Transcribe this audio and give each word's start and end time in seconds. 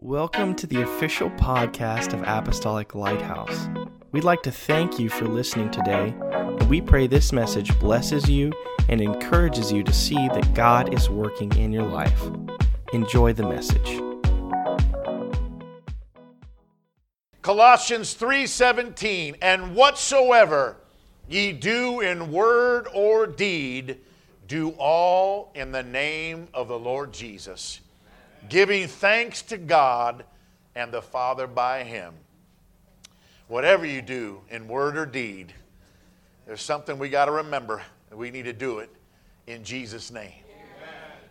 Welcome 0.00 0.54
to 0.54 0.66
the 0.68 0.82
official 0.82 1.28
podcast 1.30 2.12
of 2.12 2.22
Apostolic 2.22 2.94
Lighthouse. 2.94 3.68
We'd 4.12 4.22
like 4.22 4.42
to 4.42 4.52
thank 4.52 5.00
you 5.00 5.08
for 5.08 5.26
listening 5.26 5.72
today, 5.72 6.14
and 6.20 6.70
we 6.70 6.80
pray 6.80 7.08
this 7.08 7.32
message 7.32 7.76
blesses 7.80 8.30
you 8.30 8.52
and 8.88 9.00
encourages 9.00 9.72
you 9.72 9.82
to 9.82 9.92
see 9.92 10.14
that 10.14 10.54
God 10.54 10.94
is 10.94 11.10
working 11.10 11.52
in 11.56 11.72
your 11.72 11.84
life. 11.84 12.22
Enjoy 12.92 13.32
the 13.32 13.42
message. 13.42 14.00
Colossians 17.42 18.14
3:17 18.14 19.34
and 19.42 19.74
whatsoever 19.74 20.76
ye 21.28 21.50
do 21.50 21.98
in 21.98 22.30
word 22.30 22.86
or 22.94 23.26
deed 23.26 23.98
do 24.46 24.70
all 24.78 25.50
in 25.56 25.72
the 25.72 25.82
name 25.82 26.46
of 26.54 26.68
the 26.68 26.78
Lord 26.78 27.12
Jesus 27.12 27.80
giving 28.48 28.88
thanks 28.88 29.42
to 29.42 29.58
God 29.58 30.24
and 30.74 30.92
the 30.92 31.02
Father 31.02 31.46
by 31.46 31.84
him. 31.84 32.14
Whatever 33.48 33.86
you 33.86 34.02
do 34.02 34.40
in 34.50 34.68
word 34.68 34.96
or 34.96 35.06
deed 35.06 35.54
there's 36.48 36.62
something 36.62 36.98
we 36.98 37.10
got 37.10 37.26
to 37.26 37.32
remember 37.32 37.82
we 38.10 38.30
need 38.30 38.46
to 38.46 38.54
do 38.54 38.78
it 38.78 38.88
in 39.46 39.62
Jesus 39.62 40.10
name. 40.10 40.32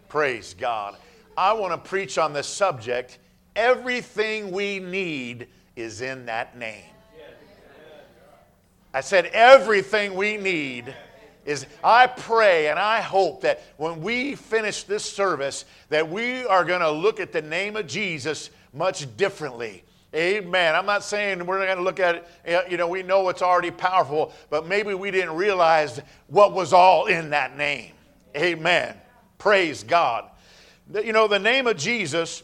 Praise 0.09 0.53
God. 0.53 0.95
I 1.35 1.53
want 1.53 1.73
to 1.73 1.89
preach 1.89 2.19
on 2.19 2.33
this 2.33 2.45
subject. 2.47 3.17
Everything 3.55 4.51
we 4.51 4.77
need 4.77 5.47
is 5.75 6.01
in 6.01 6.27
that 6.27 6.55
name. 6.55 6.83
I 8.93 9.01
said, 9.01 9.25
everything 9.33 10.13
we 10.13 10.37
need 10.37 10.95
is 11.47 11.65
I 11.83 12.05
pray 12.07 12.67
and 12.67 12.77
I 12.77 13.01
hope 13.01 13.41
that 13.41 13.63
when 13.77 14.01
we 14.01 14.35
finish 14.35 14.83
this 14.83 15.03
service 15.03 15.65
that 15.89 16.07
we 16.07 16.45
are 16.45 16.63
going 16.63 16.81
to 16.81 16.91
look 16.91 17.19
at 17.19 17.31
the 17.31 17.41
name 17.41 17.75
of 17.75 17.87
Jesus 17.87 18.51
much 18.73 19.17
differently. 19.17 19.83
Amen. 20.13 20.75
I'm 20.75 20.85
not 20.85 21.03
saying 21.03 21.45
we're 21.45 21.65
going 21.65 21.77
to 21.77 21.83
look 21.83 21.99
at 21.99 22.15
it, 22.15 22.27
eh, 22.45 22.61
you 22.69 22.77
know, 22.77 22.87
we 22.87 23.01
know 23.01 23.27
it's 23.29 23.41
already 23.41 23.71
powerful, 23.71 24.33
but 24.49 24.67
maybe 24.67 24.93
we 24.93 25.09
didn't 25.09 25.35
realize 25.35 25.99
what 26.27 26.53
was 26.53 26.73
all 26.73 27.07
in 27.07 27.31
that 27.31 27.57
name. 27.57 27.93
Amen. 28.35 28.95
Praise 29.37 29.83
God. 29.83 30.29
You 30.93 31.13
know, 31.13 31.27
the 31.27 31.39
name 31.39 31.67
of 31.67 31.77
Jesus 31.77 32.43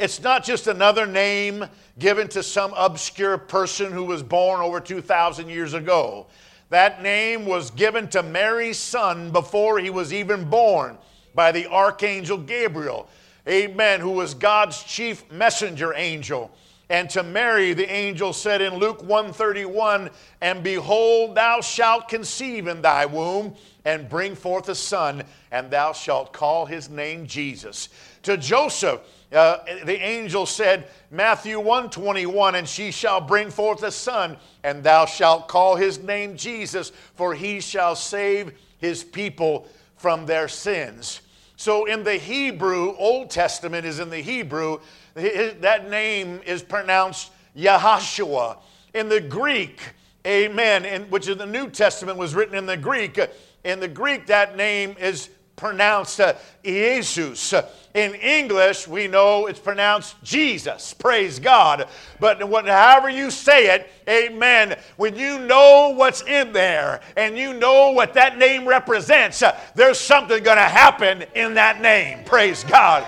it's 0.00 0.22
not 0.22 0.44
just 0.44 0.66
another 0.66 1.06
name 1.06 1.66
given 1.98 2.26
to 2.28 2.42
some 2.42 2.72
obscure 2.74 3.36
person 3.36 3.92
who 3.92 4.04
was 4.04 4.22
born 4.22 4.62
over 4.62 4.80
2,000 4.80 5.50
years 5.50 5.74
ago. 5.74 6.26
That 6.70 7.02
name 7.02 7.46
was 7.46 7.70
given 7.70 8.08
to 8.08 8.22
Mary's 8.22 8.78
son 8.78 9.30
before 9.32 9.78
he 9.78 9.90
was 9.90 10.12
even 10.12 10.48
born 10.48 10.96
by 11.34 11.52
the 11.52 11.66
archangel 11.66 12.38
Gabriel. 12.38 13.08
Amen, 13.46 14.00
who 14.00 14.10
was 14.12 14.34
God's 14.34 14.82
chief 14.84 15.30
messenger 15.30 15.92
angel. 15.94 16.50
And 16.88 17.08
to 17.10 17.22
Mary 17.22 17.72
the 17.72 17.90
angel 17.90 18.32
said 18.32 18.60
in 18.60 18.76
Luke 18.76 19.02
131, 19.02 20.10
"And 20.40 20.62
behold 20.62 21.34
thou 21.34 21.60
shalt 21.60 22.08
conceive 22.08 22.66
in 22.66 22.82
thy 22.82 23.06
womb 23.06 23.56
and 23.84 24.08
bring 24.08 24.34
forth 24.34 24.68
a 24.68 24.74
son, 24.74 25.24
and 25.50 25.70
thou 25.70 25.92
shalt 25.92 26.32
call 26.32 26.66
his 26.66 26.88
name 26.88 27.26
Jesus." 27.26 27.88
To 28.24 28.36
Joseph 28.36 29.00
uh, 29.32 29.58
the 29.84 30.00
angel 30.00 30.44
said, 30.44 30.88
Matthew 31.10 31.58
121, 31.58 32.56
and 32.56 32.68
she 32.68 32.90
shall 32.90 33.20
bring 33.20 33.50
forth 33.50 33.82
a 33.82 33.92
son, 33.92 34.36
and 34.64 34.82
thou 34.82 35.06
shalt 35.06 35.46
call 35.46 35.76
his 35.76 36.02
name 36.02 36.36
Jesus, 36.36 36.90
for 37.14 37.34
he 37.34 37.60
shall 37.60 37.94
save 37.94 38.52
his 38.78 39.04
people 39.04 39.68
from 39.96 40.26
their 40.26 40.48
sins. 40.48 41.20
So 41.56 41.84
in 41.84 42.02
the 42.02 42.14
Hebrew, 42.14 42.96
Old 42.96 43.30
Testament 43.30 43.86
is 43.86 44.00
in 44.00 44.10
the 44.10 44.20
Hebrew, 44.20 44.80
that 45.14 45.90
name 45.90 46.40
is 46.46 46.62
pronounced 46.62 47.30
Yahashua. 47.56 48.56
In 48.94 49.08
the 49.08 49.20
Greek, 49.20 49.80
amen, 50.26 50.84
in, 50.84 51.02
which 51.04 51.28
in 51.28 51.38
the 51.38 51.46
New 51.46 51.68
Testament 51.68 52.18
was 52.18 52.34
written 52.34 52.54
in 52.56 52.66
the 52.66 52.76
Greek, 52.76 53.20
in 53.62 53.78
the 53.78 53.88
Greek 53.88 54.26
that 54.26 54.56
name 54.56 54.96
is 54.98 55.28
pronounced 55.60 56.18
uh, 56.18 56.34
Jesus. 56.64 57.54
In 57.92 58.14
English, 58.14 58.88
we 58.88 59.08
know 59.08 59.46
it's 59.46 59.58
pronounced 59.58 60.16
Jesus. 60.22 60.94
Praise 60.94 61.38
God. 61.38 61.86
But 62.18 62.40
however 62.40 63.10
you 63.10 63.30
say 63.30 63.74
it, 63.74 63.90
amen, 64.08 64.78
when 64.96 65.16
you 65.16 65.38
know 65.40 65.92
what's 65.94 66.22
in 66.22 66.52
there 66.52 67.00
and 67.16 67.36
you 67.36 67.52
know 67.52 67.90
what 67.90 68.14
that 68.14 68.38
name 68.38 68.66
represents, 68.66 69.42
uh, 69.42 69.58
there's 69.74 70.00
something 70.00 70.42
going 70.42 70.56
to 70.56 70.62
happen 70.62 71.24
in 71.34 71.54
that 71.54 71.80
name. 71.80 72.24
Praise 72.24 72.64
God. 72.64 73.02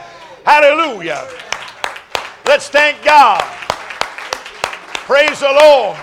Hallelujah. 0.44 1.26
Let's 2.44 2.68
thank 2.68 3.02
God. 3.02 3.42
Praise 5.06 5.40
the 5.40 5.52
Lord. 5.52 5.96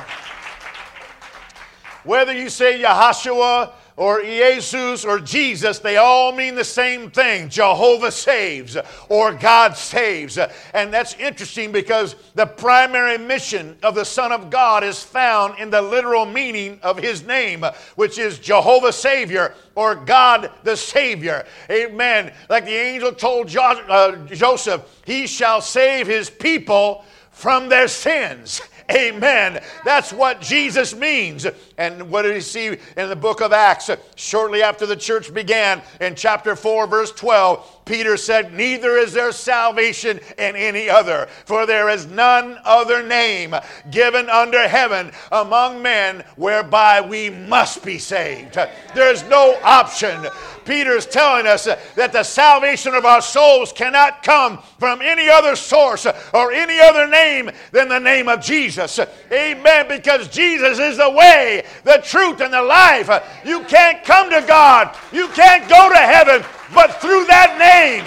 Whether 2.06 2.34
you 2.34 2.50
say 2.50 2.82
Yahashua, 2.82 3.74
or 4.00 4.22
Jesus 4.22 5.04
or 5.04 5.20
Jesus, 5.20 5.80
they 5.80 5.98
all 5.98 6.32
mean 6.32 6.56
the 6.56 6.64
same 6.64 7.12
thing 7.12 7.50
Jehovah 7.50 8.14
saves 8.14 8.78
or 9.10 9.34
God 9.34 9.76
saves. 9.76 10.38
And 10.74 10.94
that's 10.94 11.16
interesting 11.16 11.74
because 11.74 12.16
the 12.34 12.46
primary 12.46 13.18
mission 13.18 13.78
of 13.84 13.96
the 13.96 14.06
Son 14.06 14.32
of 14.32 14.50
God 14.50 14.86
is 14.86 15.04
found 15.04 15.60
in 15.60 15.70
the 15.70 15.82
literal 15.82 16.26
meaning 16.26 16.80
of 16.82 16.98
his 16.98 17.28
name, 17.28 17.66
which 17.98 18.18
is 18.18 18.40
Jehovah 18.40 18.94
Savior 18.94 19.54
or 19.76 19.96
God 19.96 20.50
the 20.64 20.78
Savior. 20.78 21.46
Amen. 21.70 22.32
Like 22.50 22.64
the 22.64 22.72
angel 22.72 23.12
told 23.12 23.54
uh, 23.54 24.16
Joseph, 24.28 24.82
he 25.06 25.28
shall 25.28 25.60
save 25.60 26.08
his 26.08 26.30
people 26.30 27.04
from 27.32 27.68
their 27.68 27.90
sins. 27.90 28.62
Amen. 28.92 29.62
That's 29.86 30.12
what 30.12 30.42
Jesus 30.42 30.96
means. 30.96 31.46
And 31.78 32.10
what 32.10 32.24
did 32.24 32.36
he 32.36 32.42
see 32.42 32.78
in 32.98 33.10
the 33.10 33.16
book 33.16 33.42
of 33.42 33.54
Acts? 33.54 33.90
Shortly 34.16 34.64
after 34.64 34.86
the 34.86 34.96
church 34.96 35.34
began, 35.34 35.82
in 36.02 36.16
chapter 36.16 36.56
4, 36.56 36.88
verse 36.88 37.12
12, 37.12 37.79
Peter 37.90 38.18
said, 38.18 38.54
Neither 38.54 38.98
is 38.98 39.14
there 39.14 39.32
salvation 39.32 40.20
in 40.38 40.56
any 40.56 40.88
other, 40.88 41.28
for 41.46 41.66
there 41.66 41.90
is 41.90 42.06
none 42.06 42.60
other 42.64 43.02
name 43.02 43.56
given 43.90 44.30
under 44.30 44.68
heaven 44.68 45.12
among 45.32 45.82
men 45.82 46.24
whereby 46.36 47.02
we 47.02 47.32
must 47.32 47.84
be 47.84 47.98
saved. 47.98 48.60
There's 48.94 49.24
no 49.24 49.58
option. 49.64 50.28
Peter's 50.66 51.08
telling 51.08 51.48
us 51.48 51.66
that 51.96 52.14
the 52.14 52.22
salvation 52.22 52.94
of 52.94 53.06
our 53.06 53.24
souls 53.24 53.74
cannot 53.74 54.22
come 54.22 54.60
from 54.78 55.02
any 55.02 55.28
other 55.28 55.56
source 55.56 56.06
or 56.32 56.52
any 56.52 56.80
other 56.80 57.08
name 57.08 57.50
than 57.72 57.90
the 57.90 57.98
name 57.98 58.28
of 58.28 58.40
Jesus. 58.40 59.00
Amen. 59.32 59.88
Because 59.88 60.28
Jesus 60.28 60.78
is 60.78 60.98
the 60.98 61.10
way, 61.10 61.66
the 61.86 62.04
truth, 62.06 62.40
and 62.40 62.54
the 62.54 62.62
life. 62.62 63.10
You 63.44 63.62
can't 63.62 64.04
come 64.04 64.30
to 64.30 64.46
God, 64.48 64.96
you 65.12 65.28
can't 65.30 65.68
go 65.68 65.90
to 65.90 65.98
heaven 65.98 66.46
but 66.74 67.02
through 67.02 67.26
that 67.26 67.58
name. 67.58 68.06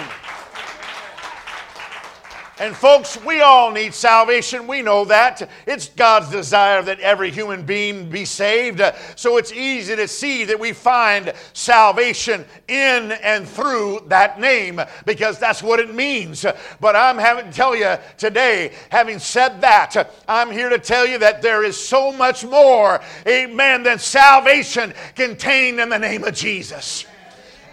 And 2.59 2.75
folks, 2.75 3.21
we 3.25 3.41
all 3.41 3.71
need 3.71 3.95
salvation. 3.95 4.67
We 4.67 4.83
know 4.83 5.05
that. 5.05 5.49
It's 5.65 5.89
God's 5.89 6.29
desire 6.29 6.83
that 6.83 6.99
every 6.99 7.31
human 7.31 7.65
being 7.65 8.09
be 8.09 8.25
saved. 8.25 8.79
So 9.15 9.37
it's 9.37 9.51
easy 9.51 9.95
to 9.95 10.07
see 10.07 10.45
that 10.45 10.59
we 10.59 10.71
find 10.71 11.33
salvation 11.53 12.45
in 12.67 13.11
and 13.11 13.45
through 13.47 14.05
that 14.07 14.39
name 14.39 14.79
because 15.05 15.39
that's 15.39 15.63
what 15.63 15.79
it 15.79 15.95
means. 15.95 16.45
But 16.79 16.95
I'm 16.95 17.17
having 17.17 17.47
to 17.47 17.51
tell 17.51 17.75
you 17.75 17.97
today, 18.17 18.73
having 18.89 19.17
said 19.17 19.59
that, 19.61 20.13
I'm 20.27 20.51
here 20.51 20.69
to 20.69 20.79
tell 20.79 21.07
you 21.07 21.17
that 21.17 21.41
there 21.41 21.63
is 21.63 21.75
so 21.75 22.13
much 22.13 22.45
more, 22.45 23.01
amen, 23.27 23.81
than 23.81 23.97
salvation 23.97 24.93
contained 25.15 25.79
in 25.79 25.89
the 25.89 25.99
name 25.99 26.23
of 26.23 26.35
Jesus. 26.35 27.07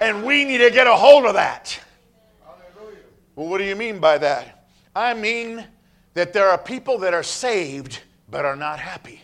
And 0.01 0.25
we 0.25 0.45
need 0.45 0.59
to 0.59 0.71
get 0.71 0.87
a 0.87 0.95
hold 0.95 1.27
of 1.27 1.35
that. 1.35 1.79
Well, 3.37 3.49
what 3.49 3.59
do 3.59 3.65
you 3.65 3.77
mean 3.77 4.01
by 4.01 4.19
that? 4.19 4.67
I 4.95 5.15
mean 5.15 5.65
that 6.15 6.33
there 6.33 6.49
are 6.49 6.59
people 6.59 6.99
that 6.99 7.15
are 7.15 7.23
saved 7.23 8.01
but 8.29 8.45
are 8.45 8.57
not 8.57 8.79
happy. 8.79 9.21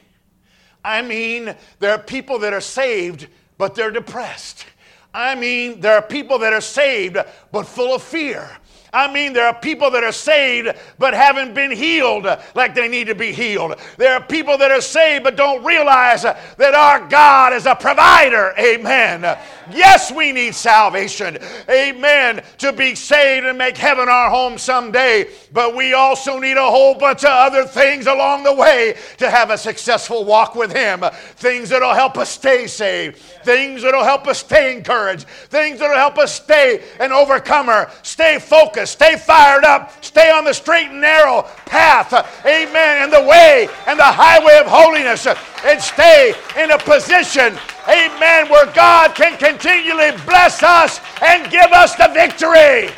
I 0.85 1.03
mean, 1.03 1.55
there 1.81 1.93
are 1.93 1.99
people 1.99 2.39
that 2.41 2.53
are 2.53 2.61
saved 2.61 3.27
but 3.59 3.75
they're 3.75 3.91
depressed. 3.91 4.67
I 5.13 5.35
mean, 5.35 5.81
there 5.81 5.95
are 5.97 6.03
people 6.03 6.39
that 6.41 6.53
are 6.53 6.61
saved 6.61 7.17
but 7.51 7.65
full 7.65 7.95
of 7.95 8.03
fear. 8.03 8.49
I 8.93 9.13
mean, 9.13 9.33
there 9.33 9.47
are 9.47 9.55
people 9.55 9.91
that 9.91 10.05
are 10.05 10.13
saved 10.13 10.75
but 10.99 11.13
haven't 11.13 11.55
been 11.55 11.71
healed 11.71 12.27
like 12.55 12.75
they 12.75 12.89
need 12.89 13.09
to 13.09 13.15
be 13.15 13.33
healed. 13.33 13.79
There 13.99 14.15
are 14.15 14.23
people 14.23 14.57
that 14.59 14.71
are 14.71 14.81
saved 14.81 15.25
but 15.25 15.37
don't 15.37 15.65
realize 15.65 16.23
that 16.23 16.75
our 16.75 17.07
God 17.09 17.53
is 17.53 17.67
a 17.67 17.75
provider. 17.75 18.55
Amen. 18.59 19.39
Yes, 19.71 20.11
we 20.11 20.33
need 20.33 20.55
salvation. 20.55 21.39
Amen. 21.71 22.43
To 22.59 22.73
be 22.73 22.95
saved 22.95 23.47
and 23.47 23.57
make 23.57 23.77
heaven 23.77 24.09
our 24.09 24.31
home 24.31 24.59
someday. 24.59 25.29
But 25.53 25.77
we 25.77 25.93
also 25.93 26.39
need 26.39 26.57
a 26.57 26.71
whole 26.71 26.95
bunch 26.95 27.25
of 27.25 27.31
other 27.31 27.65
things 27.65 28.07
along 28.07 28.45
the 28.45 28.55
way 28.55 28.97
to 29.19 29.31
have 29.31 29.51
a 29.51 29.59
successful 29.59 30.25
walk 30.25 30.55
with 30.55 30.75
Him. 30.75 31.05
Things 31.37 31.69
that'll 31.69 31.95
help 31.95 32.17
us 32.17 32.31
stay 32.31 32.67
saved. 32.67 33.19
Things 33.19 33.83
that'll 33.83 34.05
help 34.05 34.27
us 34.27 34.39
stay 34.39 34.77
encouraged. 34.77 35.29
Things 35.29 35.79
that'll 35.79 35.97
help 35.97 36.19
us 36.19 36.35
stay 36.35 36.83
an 36.99 37.13
overcomer. 37.13 37.91
Stay 38.03 38.39
focused 38.39 38.97
stay 38.97 39.17
fired 39.17 39.65
up, 39.65 39.93
stay 40.05 40.31
on 40.31 40.45
the 40.45 40.53
straight 40.53 40.89
and 40.89 41.01
narrow 41.01 41.43
path, 41.67 42.13
amen, 42.47 43.03
and 43.03 43.13
the 43.13 43.23
way 43.23 43.69
and 43.87 43.99
the 43.99 44.03
highway 44.03 44.59
of 44.59 44.67
holiness, 44.67 45.27
and 45.67 45.83
stay 45.83 46.33
in 46.57 46.71
a 46.71 46.79
position, 46.79 47.59
amen, 47.89 48.49
where 48.49 48.73
God 48.73 49.15
can 49.17 49.37
continually 49.37 50.13
bless 50.25 50.63
us 50.63 51.01
and 51.21 51.51
give 51.51 51.73
us 51.73 51.97
the 51.97 52.09
victory. 52.15 52.95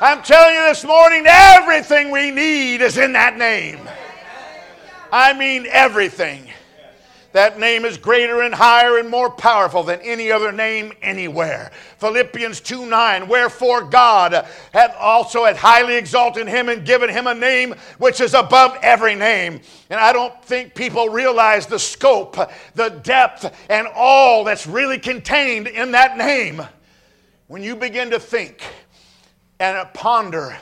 I'm 0.00 0.22
telling 0.22 0.54
you 0.54 0.62
this 0.68 0.84
morning, 0.84 1.24
everything 1.26 2.10
we 2.10 2.30
need 2.30 2.80
is 2.80 2.96
in 2.96 3.12
that 3.14 3.36
name. 3.36 3.80
I 5.10 5.32
mean, 5.32 5.66
everything. 5.68 6.48
That 7.34 7.58
name 7.58 7.84
is 7.84 7.98
greater 7.98 8.42
and 8.42 8.54
higher 8.54 8.96
and 8.96 9.10
more 9.10 9.28
powerful 9.28 9.82
than 9.82 10.00
any 10.02 10.30
other 10.30 10.52
name 10.52 10.92
anywhere. 11.02 11.72
Philippians 11.98 12.60
2 12.60 12.86
9, 12.86 13.26
wherefore 13.26 13.82
God 13.82 14.46
hath 14.72 14.94
also 14.96 15.44
hath 15.44 15.56
highly 15.56 15.96
exalted 15.96 16.46
him 16.46 16.68
and 16.68 16.86
given 16.86 17.10
him 17.10 17.26
a 17.26 17.34
name 17.34 17.74
which 17.98 18.20
is 18.20 18.34
above 18.34 18.78
every 18.82 19.16
name. 19.16 19.60
And 19.90 19.98
I 19.98 20.12
don't 20.12 20.44
think 20.44 20.76
people 20.76 21.08
realize 21.08 21.66
the 21.66 21.80
scope, 21.80 22.36
the 22.76 22.90
depth, 23.02 23.52
and 23.68 23.88
all 23.96 24.44
that's 24.44 24.68
really 24.68 25.00
contained 25.00 25.66
in 25.66 25.90
that 25.90 26.16
name. 26.16 26.62
When 27.48 27.64
you 27.64 27.74
begin 27.74 28.10
to 28.10 28.20
think 28.20 28.62
and 29.58 29.92
ponder 29.92 30.56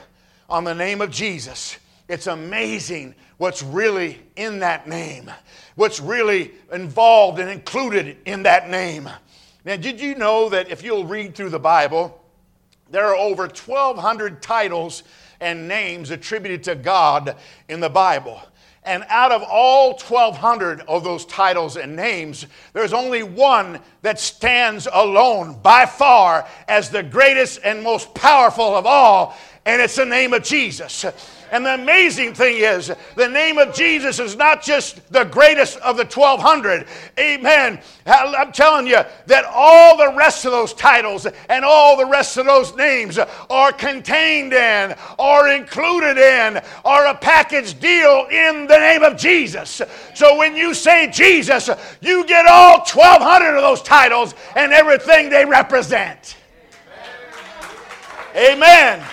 on 0.49 0.63
the 0.63 0.73
name 0.73 1.01
of 1.01 1.11
Jesus, 1.11 1.77
it's 2.13 2.27
amazing 2.27 3.15
what's 3.37 3.61
really 3.61 4.21
in 4.35 4.59
that 4.59 4.87
name 4.87 5.29
what's 5.75 5.99
really 5.99 6.51
involved 6.71 7.39
and 7.39 7.49
included 7.49 8.17
in 8.25 8.43
that 8.43 8.69
name. 8.69 9.09
Now, 9.65 9.75
did 9.75 9.99
you 9.99 10.15
know 10.15 10.49
that 10.49 10.69
if 10.69 10.83
you'll 10.83 11.05
read 11.05 11.35
through 11.35 11.49
the 11.49 11.59
Bible, 11.59 12.21
there 12.91 13.05
are 13.05 13.15
over 13.15 13.43
1,200 13.43 14.41
titles 14.41 15.03
and 15.39 15.67
names 15.67 16.11
attributed 16.11 16.63
to 16.63 16.75
God 16.75 17.35
in 17.69 17.79
the 17.79 17.89
Bible? 17.89 18.41
And 18.85 19.05
out 19.07 19.31
of 19.31 19.41
all 19.43 19.91
1,200 19.91 20.81
of 20.81 21.05
those 21.05 21.25
titles 21.25 21.77
and 21.77 21.95
names, 21.95 22.45
there's 22.73 22.91
only 22.91 23.23
one 23.23 23.79
that 24.01 24.19
stands 24.19 24.89
alone 24.91 25.59
by 25.63 25.85
far 25.85 26.45
as 26.67 26.89
the 26.89 27.01
greatest 27.01 27.61
and 27.63 27.81
most 27.81 28.13
powerful 28.13 28.75
of 28.75 28.85
all, 28.85 29.37
and 29.65 29.81
it's 29.81 29.95
the 29.95 30.05
name 30.05 30.33
of 30.33 30.43
Jesus. 30.43 31.05
And 31.53 31.63
the 31.63 31.75
amazing 31.75 32.33
thing 32.33 32.57
is, 32.57 32.91
the 33.15 33.29
name 33.29 33.59
of 33.59 33.75
Jesus 33.75 34.19
is 34.19 34.35
not 34.35 34.63
just 34.63 35.13
the 35.13 35.23
greatest 35.23 35.77
of 35.81 35.97
the 35.97 36.03
1200. 36.03 36.87
Amen. 37.19 37.79
I'm 38.07 38.51
telling 38.51 38.87
you 38.87 39.01
that 39.27 39.45
all 39.45 39.95
the 39.95 40.17
rest 40.17 40.45
of 40.45 40.51
those 40.51 40.73
titles 40.73 41.27
and 41.49 41.63
all 41.63 41.95
the 41.95 42.07
rest 42.07 42.37
of 42.37 42.47
those 42.47 42.75
names 42.75 43.19
are 43.51 43.71
contained 43.71 44.51
in, 44.53 44.95
are 45.19 45.49
included 45.49 46.17
in, 46.17 46.59
are 46.83 47.05
a 47.05 47.15
package 47.15 47.79
deal 47.79 48.25
in 48.31 48.65
the 48.65 48.79
name 48.79 49.03
of 49.03 49.15
Jesus. 49.15 49.79
So 50.15 50.35
when 50.35 50.55
you 50.55 50.73
say 50.73 51.11
Jesus, 51.11 51.69
you 52.01 52.25
get 52.25 52.47
all 52.47 52.79
1200 52.79 53.57
of 53.57 53.61
those 53.61 53.83
titles 53.83 54.33
and 54.55 54.73
everything 54.73 55.29
they 55.29 55.45
represent. 55.45 56.35
Amen. 58.35 59.05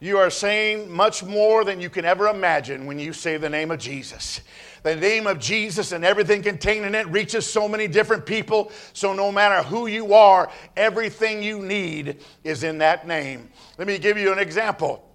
You 0.00 0.18
are 0.18 0.30
saying 0.30 0.90
much 0.90 1.24
more 1.24 1.64
than 1.64 1.80
you 1.80 1.90
can 1.90 2.04
ever 2.04 2.28
imagine 2.28 2.86
when 2.86 2.98
you 2.98 3.12
say 3.12 3.36
the 3.36 3.48
name 3.48 3.70
of 3.70 3.80
Jesus. 3.80 4.40
The 4.84 4.94
name 4.94 5.26
of 5.26 5.40
Jesus 5.40 5.90
and 5.90 6.04
everything 6.04 6.42
contained 6.42 6.86
in 6.86 6.94
it 6.94 7.08
reaches 7.08 7.44
so 7.44 7.68
many 7.68 7.88
different 7.88 8.24
people. 8.24 8.70
So, 8.92 9.12
no 9.12 9.32
matter 9.32 9.62
who 9.66 9.88
you 9.88 10.14
are, 10.14 10.50
everything 10.76 11.42
you 11.42 11.58
need 11.60 12.20
is 12.44 12.62
in 12.62 12.78
that 12.78 13.06
name. 13.08 13.50
Let 13.76 13.88
me 13.88 13.98
give 13.98 14.16
you 14.16 14.32
an 14.32 14.38
example. 14.38 15.07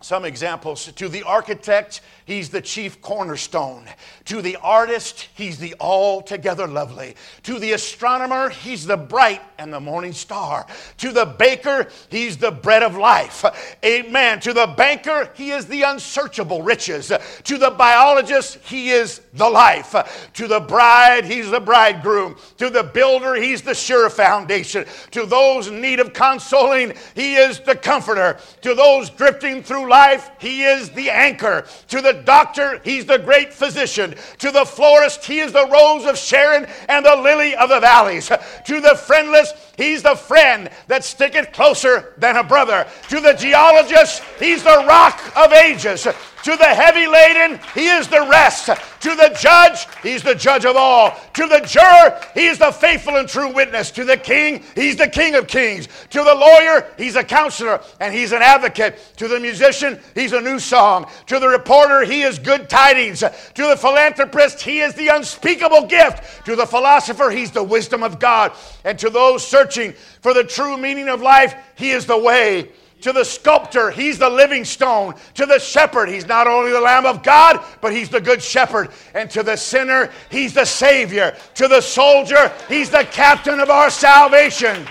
Some 0.00 0.24
examples. 0.24 0.92
To 0.92 1.08
the 1.08 1.24
architect, 1.24 2.02
he's 2.24 2.50
the 2.50 2.60
chief 2.60 3.02
cornerstone. 3.02 3.84
To 4.26 4.40
the 4.40 4.56
artist, 4.62 5.28
he's 5.34 5.58
the 5.58 5.74
altogether 5.80 6.68
lovely. 6.68 7.16
To 7.42 7.58
the 7.58 7.72
astronomer, 7.72 8.48
he's 8.48 8.86
the 8.86 8.96
bright 8.96 9.42
and 9.58 9.72
the 9.72 9.80
morning 9.80 10.12
star. 10.12 10.68
To 10.98 11.10
the 11.10 11.26
baker, 11.26 11.88
he's 12.10 12.36
the 12.36 12.52
bread 12.52 12.84
of 12.84 12.96
life. 12.96 13.44
Amen. 13.84 14.38
To 14.40 14.52
the 14.52 14.68
banker, 14.76 15.30
he 15.34 15.50
is 15.50 15.66
the 15.66 15.82
unsearchable 15.82 16.62
riches. 16.62 17.10
To 17.44 17.58
the 17.58 17.70
biologist, 17.70 18.58
he 18.58 18.90
is 18.90 19.20
the 19.34 19.50
life. 19.50 20.30
To 20.34 20.46
the 20.46 20.60
bride, 20.60 21.24
he's 21.24 21.50
the 21.50 21.58
bridegroom. 21.58 22.36
To 22.58 22.70
the 22.70 22.84
builder, 22.84 23.34
he's 23.34 23.62
the 23.62 23.74
sure 23.74 24.10
foundation. 24.10 24.84
To 25.10 25.26
those 25.26 25.66
in 25.66 25.80
need 25.80 25.98
of 25.98 26.12
consoling, 26.12 26.94
he 27.16 27.34
is 27.34 27.58
the 27.58 27.74
comforter. 27.74 28.38
To 28.62 28.74
those 28.74 29.10
drifting 29.10 29.64
through 29.64 29.87
life, 29.88 30.30
He 30.38 30.62
is 30.62 30.90
the 30.90 31.10
anchor. 31.10 31.66
To 31.88 32.00
the 32.00 32.12
doctor, 32.12 32.80
He's 32.84 33.06
the 33.06 33.18
great 33.18 33.52
physician. 33.52 34.14
To 34.38 34.50
the 34.50 34.64
florist, 34.64 35.24
He 35.24 35.40
is 35.40 35.52
the 35.52 35.66
rose 35.66 36.04
of 36.04 36.18
Sharon 36.18 36.66
and 36.88 37.04
the 37.04 37.16
lily 37.16 37.56
of 37.56 37.68
the 37.68 37.80
valleys. 37.80 38.28
To 38.28 38.80
the 38.80 38.94
friendless, 38.96 39.52
He's 39.76 40.02
the 40.02 40.16
friend 40.16 40.70
that 40.88 41.04
sticketh 41.04 41.52
closer 41.52 42.14
than 42.18 42.36
a 42.36 42.44
brother. 42.44 42.86
To 43.08 43.20
the 43.20 43.34
geologist, 43.34 44.22
He's 44.38 44.62
the 44.62 44.84
rock 44.86 45.20
of 45.36 45.52
ages. 45.52 46.06
To 46.44 46.56
the 46.56 46.64
heavy 46.64 47.06
laden, 47.06 47.60
he 47.74 47.88
is 47.88 48.08
the 48.08 48.26
rest. 48.30 48.66
To 48.66 49.14
the 49.14 49.36
judge, 49.40 49.86
he's 50.02 50.22
the 50.22 50.34
judge 50.34 50.64
of 50.64 50.76
all. 50.76 51.18
To 51.34 51.46
the 51.46 51.60
juror, 51.60 52.20
he 52.34 52.46
is 52.46 52.58
the 52.58 52.70
faithful 52.70 53.16
and 53.16 53.28
true 53.28 53.52
witness. 53.52 53.90
To 53.92 54.04
the 54.04 54.16
king, 54.16 54.64
he's 54.74 54.96
the 54.96 55.08
king 55.08 55.34
of 55.34 55.46
kings. 55.46 55.88
To 56.10 56.22
the 56.22 56.34
lawyer, 56.34 56.86
he's 56.96 57.16
a 57.16 57.24
counselor 57.24 57.80
and 58.00 58.14
he's 58.14 58.32
an 58.32 58.42
advocate. 58.42 58.98
To 59.16 59.28
the 59.28 59.40
musician, 59.40 60.00
he's 60.14 60.32
a 60.32 60.40
new 60.40 60.58
song. 60.58 61.06
To 61.26 61.38
the 61.38 61.48
reporter, 61.48 62.04
he 62.04 62.22
is 62.22 62.38
good 62.38 62.68
tidings. 62.68 63.20
To 63.20 63.66
the 63.66 63.76
philanthropist, 63.76 64.62
he 64.62 64.80
is 64.80 64.94
the 64.94 65.08
unspeakable 65.08 65.86
gift. 65.86 66.46
To 66.46 66.56
the 66.56 66.66
philosopher, 66.66 67.30
he's 67.30 67.50
the 67.50 67.64
wisdom 67.64 68.02
of 68.02 68.18
God. 68.18 68.52
And 68.84 68.98
to 69.00 69.10
those 69.10 69.46
searching 69.46 69.92
for 70.20 70.34
the 70.34 70.44
true 70.44 70.76
meaning 70.76 71.08
of 71.08 71.20
life, 71.20 71.54
he 71.76 71.90
is 71.90 72.06
the 72.06 72.18
way 72.18 72.70
to 73.00 73.12
the 73.12 73.24
sculptor, 73.24 73.90
he's 73.90 74.18
the 74.18 74.28
living 74.28 74.64
stone. 74.64 75.14
To 75.34 75.46
the 75.46 75.58
shepherd, 75.58 76.08
he's 76.08 76.26
not 76.26 76.46
only 76.46 76.72
the 76.72 76.80
Lamb 76.80 77.06
of 77.06 77.22
God, 77.22 77.64
but 77.80 77.92
he's 77.92 78.08
the 78.08 78.20
good 78.20 78.42
shepherd. 78.42 78.90
And 79.14 79.30
to 79.30 79.42
the 79.42 79.56
sinner, 79.56 80.10
he's 80.30 80.54
the 80.54 80.64
Savior. 80.64 81.36
To 81.54 81.68
the 81.68 81.80
soldier, 81.80 82.52
he's 82.68 82.90
the 82.90 83.04
captain 83.04 83.60
of 83.60 83.70
our 83.70 83.90
salvation. 83.90 84.86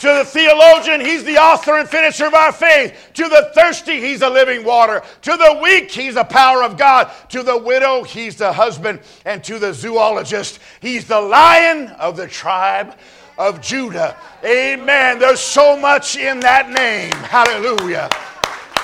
To 0.00 0.06
the 0.06 0.24
theologian, 0.24 1.00
he's 1.00 1.24
the 1.24 1.38
author 1.38 1.76
and 1.76 1.88
finisher 1.88 2.26
of 2.26 2.34
our 2.34 2.52
faith. 2.52 3.10
To 3.14 3.28
the 3.28 3.50
thirsty, 3.52 4.00
he's 4.00 4.20
the 4.20 4.30
living 4.30 4.64
water. 4.64 5.02
To 5.22 5.30
the 5.32 5.58
weak, 5.60 5.90
he's 5.90 6.14
the 6.14 6.24
power 6.24 6.62
of 6.62 6.78
God. 6.78 7.10
To 7.30 7.42
the 7.42 7.58
widow, 7.58 8.04
he's 8.04 8.36
the 8.36 8.52
husband. 8.52 9.00
And 9.24 9.42
to 9.44 9.58
the 9.58 9.74
zoologist, 9.74 10.60
he's 10.80 11.06
the 11.06 11.20
lion 11.20 11.88
of 11.98 12.16
the 12.16 12.28
tribe 12.28 12.94
of 13.38 13.60
Judah. 13.60 14.16
Amen. 14.44 15.18
There's 15.18 15.40
so 15.40 15.76
much 15.76 16.16
in 16.16 16.40
that 16.40 16.68
name. 16.70 17.12
Hallelujah. 17.12 18.10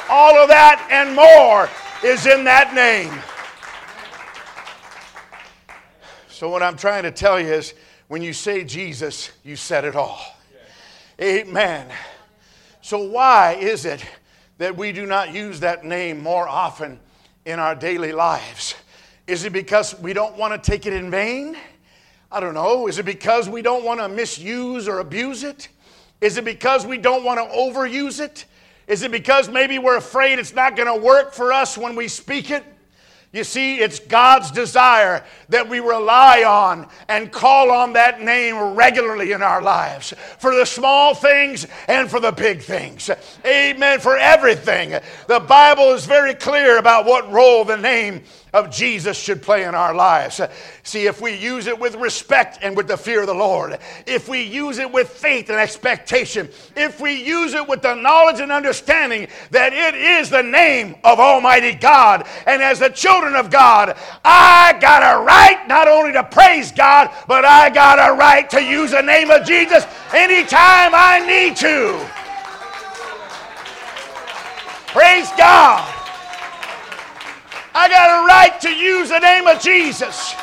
All 0.09 0.39
of 0.39 0.49
that 0.49 0.87
and 0.91 1.15
more 1.15 1.69
is 2.05 2.27
in 2.27 2.45
that 2.45 2.75
name. 2.75 3.13
So, 6.29 6.49
what 6.49 6.63
I'm 6.63 6.77
trying 6.77 7.03
to 7.05 7.11
tell 7.11 7.41
you 7.41 7.53
is 7.53 7.75
when 8.09 8.23
you 8.23 8.33
say 8.33 8.65
Jesus, 8.65 9.31
you 9.45 9.57
said 9.57 9.85
it 9.85 9.97
all. 9.97 10.21
Amen. 11.21 11.89
So, 12.83 12.99
why 12.99 13.53
is 13.55 13.85
it 13.85 14.05
that 14.59 14.77
we 14.77 14.93
do 14.93 15.07
not 15.07 15.33
use 15.33 15.61
that 15.61 15.85
name 15.85 16.23
more 16.23 16.49
often 16.49 17.01
in 17.45 17.59
our 17.59 17.75
daily 17.75 18.13
lives? 18.13 18.75
Is 19.27 19.45
it 19.45 19.53
because 19.53 19.99
we 20.01 20.13
don't 20.13 20.37
want 20.37 20.53
to 20.53 20.71
take 20.71 20.87
it 20.87 20.93
in 20.93 21.11
vain? 21.11 21.57
I 22.31 22.41
don't 22.41 22.55
know. 22.55 22.89
Is 22.89 22.99
it 22.99 23.05
because 23.05 23.49
we 23.49 23.63
don't 23.63 23.85
want 23.85 24.01
to 24.01 24.09
misuse 24.09 24.89
or 24.89 24.99
abuse 24.99 25.45
it? 25.45 25.69
Is 26.21 26.37
it 26.37 26.45
because 26.45 26.87
we 26.87 26.99
don't 26.99 27.25
want 27.25 27.39
to 27.39 27.57
overuse 27.57 28.21
it? 28.21 28.47
Is 28.87 29.03
it 29.03 29.11
because 29.11 29.49
maybe 29.49 29.79
we're 29.79 29.97
afraid 29.97 30.39
it's 30.39 30.55
not 30.55 30.77
going 30.77 30.89
to 30.89 31.05
work 31.05 31.33
for 31.33 31.53
us 31.53 31.79
when 31.79 31.97
we 31.97 32.09
speak 32.09 32.51
it? 32.51 32.65
You 33.35 33.43
see, 33.43 33.79
it's 33.79 33.99
God's 33.99 34.53
desire 34.53 35.25
that 35.49 35.69
we 35.69 35.81
rely 35.81 36.45
on 36.45 36.87
and 37.09 37.33
call 37.33 37.73
on 37.73 37.95
that 37.95 38.23
name 38.23 38.57
regularly 38.75 39.33
in 39.33 39.43
our 39.43 39.61
lives 39.61 40.15
for 40.39 40.55
the 40.55 40.65
small 40.65 41.17
things 41.17 41.67
and 41.89 42.09
for 42.09 42.21
the 42.21 42.31
big 42.31 42.63
things. 42.63 43.11
Amen. 43.45 43.99
For 43.99 44.17
everything. 44.17 45.01
The 45.27 45.41
Bible 45.41 45.91
is 45.95 46.07
very 46.07 46.35
clear 46.35 46.79
about 46.79 47.07
what 47.07 47.29
role 47.33 47.65
the 47.65 47.77
name 47.77 48.23
of 48.55 48.71
Jesus 48.71 49.19
should 49.19 49.43
play 49.43 49.65
in 49.65 49.75
our 49.75 49.93
lives. 49.93 50.41
See, 50.85 51.07
if 51.07 51.21
we 51.21 51.35
use 51.35 51.67
it 51.67 51.77
with 51.77 51.97
respect 51.97 52.61
and 52.63 52.77
with 52.77 52.87
the 52.87 52.97
fear 52.97 53.23
of 53.23 53.27
the 53.27 53.35
Lord, 53.35 53.79
if 54.07 54.29
we 54.29 54.43
use 54.43 54.79
it 54.79 54.91
with 54.91 55.09
faith 55.09 55.51
and 55.51 55.59
expectation, 55.59 56.49
if 56.77 57.01
we 57.01 57.21
use 57.21 57.53
it 57.53 57.69
with 57.69 57.83
the 57.83 57.97
knowledge 57.97 58.39
and 58.39 58.53
understanding 58.53 59.27
that 59.51 59.73
it 59.73 59.97
is 59.97 60.31
the 60.31 60.43
name 60.43 60.95
of 61.03 61.19
Almighty 61.19 61.75
God, 61.75 62.29
and 62.47 62.63
as 62.63 62.79
the 62.79 62.91
children 62.91 63.35
of 63.35 63.51
God, 63.51 63.99
I 64.25 64.79
got 64.81 65.03
a 65.03 65.25
right 65.25 65.67
not 65.67 65.89
only 65.89 66.13
to 66.13 66.23
praise 66.23 66.71
God, 66.71 67.11
but 67.27 67.45
I 67.45 67.71
got 67.71 67.99
a 67.99 68.15
right 68.15 68.49
to 68.51 68.63
use 68.63 68.93
the 68.93 69.03
name 69.03 69.33
of 69.33 69.45
Jesus 69.45 69.85
anytime 70.13 70.93
I 70.95 71.25
need 71.27 71.57
to. 71.57 72.09
Praise 74.93 75.29
God. 75.37 76.04
I 77.75 77.89
got 77.89 78.23
a 78.23 78.27
right 78.27 78.61
to 78.61 78.71
use 78.71 79.09
the 79.09 79.19
name 79.19 79.47
of 79.47 79.61
Jesus. 79.61 80.35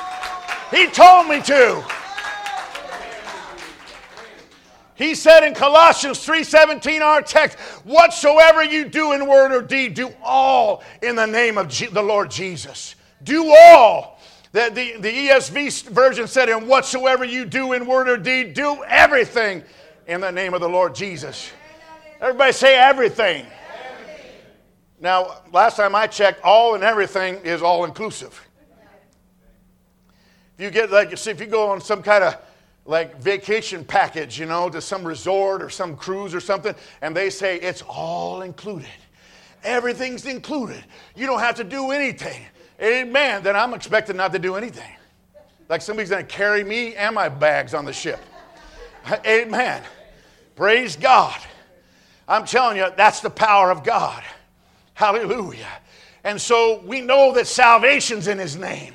He 0.70 0.88
told 0.88 1.28
me 1.28 1.42
to. 1.44 1.84
He 4.96 5.16
said 5.16 5.44
in 5.44 5.56
Colossians 5.56 6.20
3:17 6.20 7.02
our 7.02 7.22
text, 7.22 7.58
whatsoever 7.86 8.64
you 8.64 8.86
do 8.86 9.14
in 9.14 9.26
word 9.26 9.52
or 9.52 9.62
deed, 9.62 9.96
do 9.96 10.14
all 10.22 10.84
in 11.02 11.16
the 11.16 11.26
name 11.26 11.58
of 11.58 11.70
G- 11.70 11.88
the 11.88 12.04
Lord 12.04 12.30
Jesus. 12.30 12.96
Do 13.24 13.52
all. 13.52 14.20
The, 14.52 14.70
the, 14.74 14.98
the 14.98 15.28
ESV 15.30 15.90
version 15.90 16.28
said, 16.28 16.50
and 16.50 16.68
whatsoever 16.68 17.24
you 17.24 17.46
do 17.46 17.72
in 17.72 17.88
word 17.88 18.10
or 18.10 18.18
deed, 18.18 18.54
do 18.54 18.84
everything 18.84 19.64
in 20.08 20.20
the 20.20 20.32
name 20.32 20.54
of 20.54 20.60
the 20.60 20.70
Lord 20.70 20.94
Jesus. 20.94 21.50
Everybody 22.20 22.52
say 22.52 22.76
everything. 22.78 23.46
Now, 25.02 25.42
last 25.52 25.78
time 25.78 25.96
I 25.96 26.06
checked, 26.06 26.42
all 26.44 26.76
and 26.76 26.84
everything 26.84 27.38
is 27.44 27.64
all 27.64 27.86
inclusive. 27.86 28.40
If 30.58 30.64
you 30.64 30.70
get 30.70 30.92
like, 30.92 31.18
see, 31.18 31.32
if 31.32 31.40
you 31.42 31.48
go 31.48 31.70
on 31.70 31.82
some 31.82 32.04
kind 32.04 32.24
of 32.24 32.38
like 32.86 33.20
vacation 33.20 33.84
package, 33.84 34.40
you 34.40 34.46
know, 34.46 34.70
to 34.70 34.80
some 34.80 35.04
resort 35.04 35.64
or 35.64 35.72
some 35.72 35.98
cruise 35.98 36.36
or 36.36 36.40
something, 36.40 36.76
and 37.02 37.16
they 37.16 37.32
say 37.32 37.60
it's 37.60 37.82
all 37.82 38.44
included. 38.44 38.88
Everything's 39.64 40.28
included. 40.28 40.84
You 41.16 41.26
don't 41.26 41.40
have 41.40 41.56
to 41.56 41.64
do 41.64 41.90
anything. 41.90 42.46
Amen. 42.80 43.42
Then 43.42 43.56
I'm 43.56 43.74
expected 43.74 44.16
not 44.16 44.32
to 44.34 44.40
do 44.40 44.56
anything. 44.56 44.92
Like 45.68 45.82
somebody's 45.82 46.12
going 46.12 46.26
to 46.26 46.32
carry 46.32 46.64
me 46.64 46.96
and 46.96 47.16
my 47.16 47.28
bags 47.28 47.74
on 47.74 47.86
the 47.86 47.94
ship. 47.94 48.20
Amen. 49.26 49.82
Praise 50.56 50.96
God. 50.96 51.40
I'm 52.28 52.46
telling 52.46 52.78
you, 52.78 52.88
that's 52.96 53.22
the 53.22 53.32
power 53.32 53.72
of 53.72 53.84
God. 53.84 54.24
Hallelujah. 55.02 55.80
And 56.24 56.40
so 56.40 56.80
we 56.86 57.02
know 57.02 57.34
that 57.34 57.48
salvation's 57.48 58.28
in 58.28 58.38
his 58.38 58.56
name. 58.56 58.94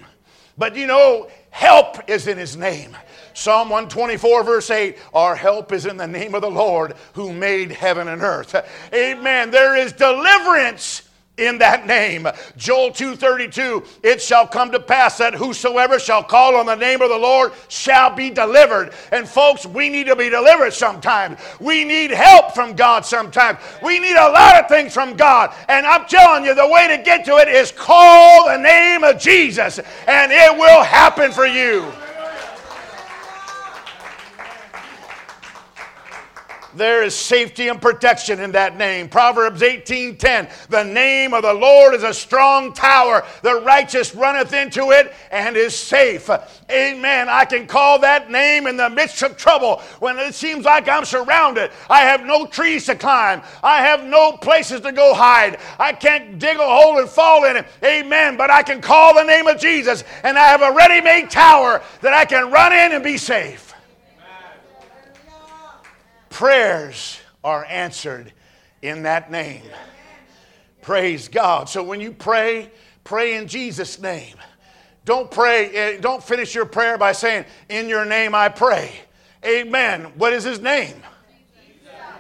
But 0.57 0.77
you 0.77 0.87
know, 0.87 1.29
help 1.51 2.09
is 2.09 2.29
in 2.29 2.39
his 2.39 2.57
name. 2.57 2.97
Psalm 3.35 3.71
124, 3.71 4.45
verse 4.45 4.71
8 4.71 4.99
Our 5.13 5.35
help 5.35 5.73
is 5.73 5.85
in 5.85 5.97
the 5.97 6.07
name 6.07 6.37
of 6.37 6.43
the 6.43 6.51
Lord 6.51 6.95
who 7.15 7.33
made 7.33 7.73
heaven 7.73 8.07
and 8.07 8.23
earth. 8.23 8.55
Amen. 8.95 9.51
There 9.51 9.75
is 9.75 9.93
deliverance 9.95 11.06
in 11.39 11.59
that 11.59 11.87
name. 11.87 12.27
Joel 12.57 12.91
2:32 12.91 13.85
It 14.03 14.23
shall 14.23 14.47
come 14.47 14.71
to 14.73 14.81
pass 14.81 15.19
that 15.19 15.35
whosoever 15.35 15.99
shall 15.99 16.23
call 16.23 16.57
on 16.57 16.67
the 16.67 16.75
name 16.75 17.03
of 17.03 17.11
the 17.11 17.19
Lord 17.19 17.53
shall 17.69 18.11
be 18.11 18.31
delivered. 18.31 18.93
And 19.13 19.29
folks, 19.29 19.67
we 19.67 19.89
need 19.89 20.07
to 20.07 20.17
be 20.17 20.31
delivered 20.31 20.73
sometimes. 20.73 21.39
We 21.61 21.85
need 21.85 22.11
help 22.11 22.55
from 22.55 22.75
God 22.75 23.05
sometimes. 23.05 23.59
We 23.83 23.99
need 23.99 24.17
a 24.17 24.31
lot 24.31 24.63
of 24.63 24.69
things 24.69 24.95
from 24.95 25.15
God. 25.17 25.55
And 25.69 25.87
I'm 25.87 26.07
telling 26.07 26.45
you 26.45 26.55
the 26.55 26.69
way 26.69 26.89
to 26.89 27.03
get 27.03 27.25
to 27.27 27.37
it 27.37 27.49
is 27.49 27.71
call 27.73 28.47
the 28.47 28.59
name 28.59 29.05
of 29.05 29.19
Jesus 29.19 29.79
and 30.07 30.33
it 30.33 30.57
will 30.57 30.83
happen 30.83 31.33
for 31.33 31.47
you. 31.47 31.93
There 36.77 37.03
is 37.03 37.15
safety 37.15 37.69
and 37.69 37.81
protection 37.81 38.39
in 38.41 38.53
that 38.53 38.77
name. 38.77 39.09
Proverbs 39.09 39.63
18:10. 39.63 40.49
The 40.69 40.85
name 40.85 41.33
of 41.33 41.43
the 41.43 41.55
Lord 41.55 41.95
is 41.95 42.03
a 42.03 42.13
strong 42.13 42.75
tower. 42.75 43.25
The 43.43 43.61
righteous 43.63 44.15
runneth 44.15 44.53
into 44.53 44.91
it 44.91 45.15
and 45.31 45.57
is 45.57 45.75
safe. 45.75 46.29
Amen. 46.71 47.29
I 47.31 47.47
can 47.47 47.67
call 47.67 47.99
that 48.01 48.31
name 48.31 48.67
in 48.67 48.77
the 48.77 48.91
midst 48.91 49.23
of 49.23 49.39
trouble 49.39 49.83
when 50.01 50.19
it 50.19 50.35
seems 50.35 50.67
like 50.67 50.89
I'm 50.89 51.07
surrounded. 51.07 51.71
I 51.89 52.01
have 52.01 52.25
no 52.25 52.47
trees 52.47 52.85
to 52.87 52.95
climb. 52.95 53.43
I 53.63 53.79
have 53.79 54.05
no 54.05 54.33
places 54.33 54.83
to 54.83 54.93
go 54.93 55.15
hide. 55.15 55.59
I 55.79 55.93
can't 55.93 56.39
dig 56.39 56.59
a 56.59 56.63
hole 56.63 56.99
and 56.99 57.09
fall 57.09 57.45
in 57.45 57.57
it. 57.57 57.67
Amen. 57.83 58.37
But 58.37 58.51
I 58.51 58.63
can 58.63 58.83
call 58.83 59.15
the 59.15 59.25
name 59.25 59.47
of 59.47 59.59
Jesus 59.59 60.05
and 60.23 60.39
I 60.39 60.49
have 60.49 60.63
a 60.63 60.73
ready-made 60.73 61.31
tower 61.31 61.81
that 62.03 62.13
I 62.13 62.27
can 62.27 62.51
run 62.51 62.73
in 62.73 62.93
and 62.93 63.03
be 63.03 63.17
safe 63.17 63.66
prayers 66.37 67.19
are 67.43 67.65
answered 67.65 68.31
in 68.83 69.05
that 69.05 69.31
name. 69.31 69.63
Praise 70.83 71.29
God. 71.29 71.67
So 71.67 71.83
when 71.83 71.99
you 71.99 72.13
pray, 72.13 72.71
pray 73.05 73.37
in 73.37 73.49
Jesus' 73.49 73.99
name. 73.99 74.37
Don't 75.07 75.31
pray, 75.31 75.71
eh, 75.71 75.99
don't 75.99 76.23
finish 76.23 76.55
your 76.55 76.67
prayer 76.67 76.99
by 76.99 77.13
saying, 77.13 77.47
In 77.71 77.89
your 77.89 78.05
name 78.05 78.35
I 78.35 78.51
pray. 78.51 78.93
Amen. 79.47 80.13
What 80.17 80.35
is 80.35 80.45
his 80.45 80.61
name? 80.61 80.97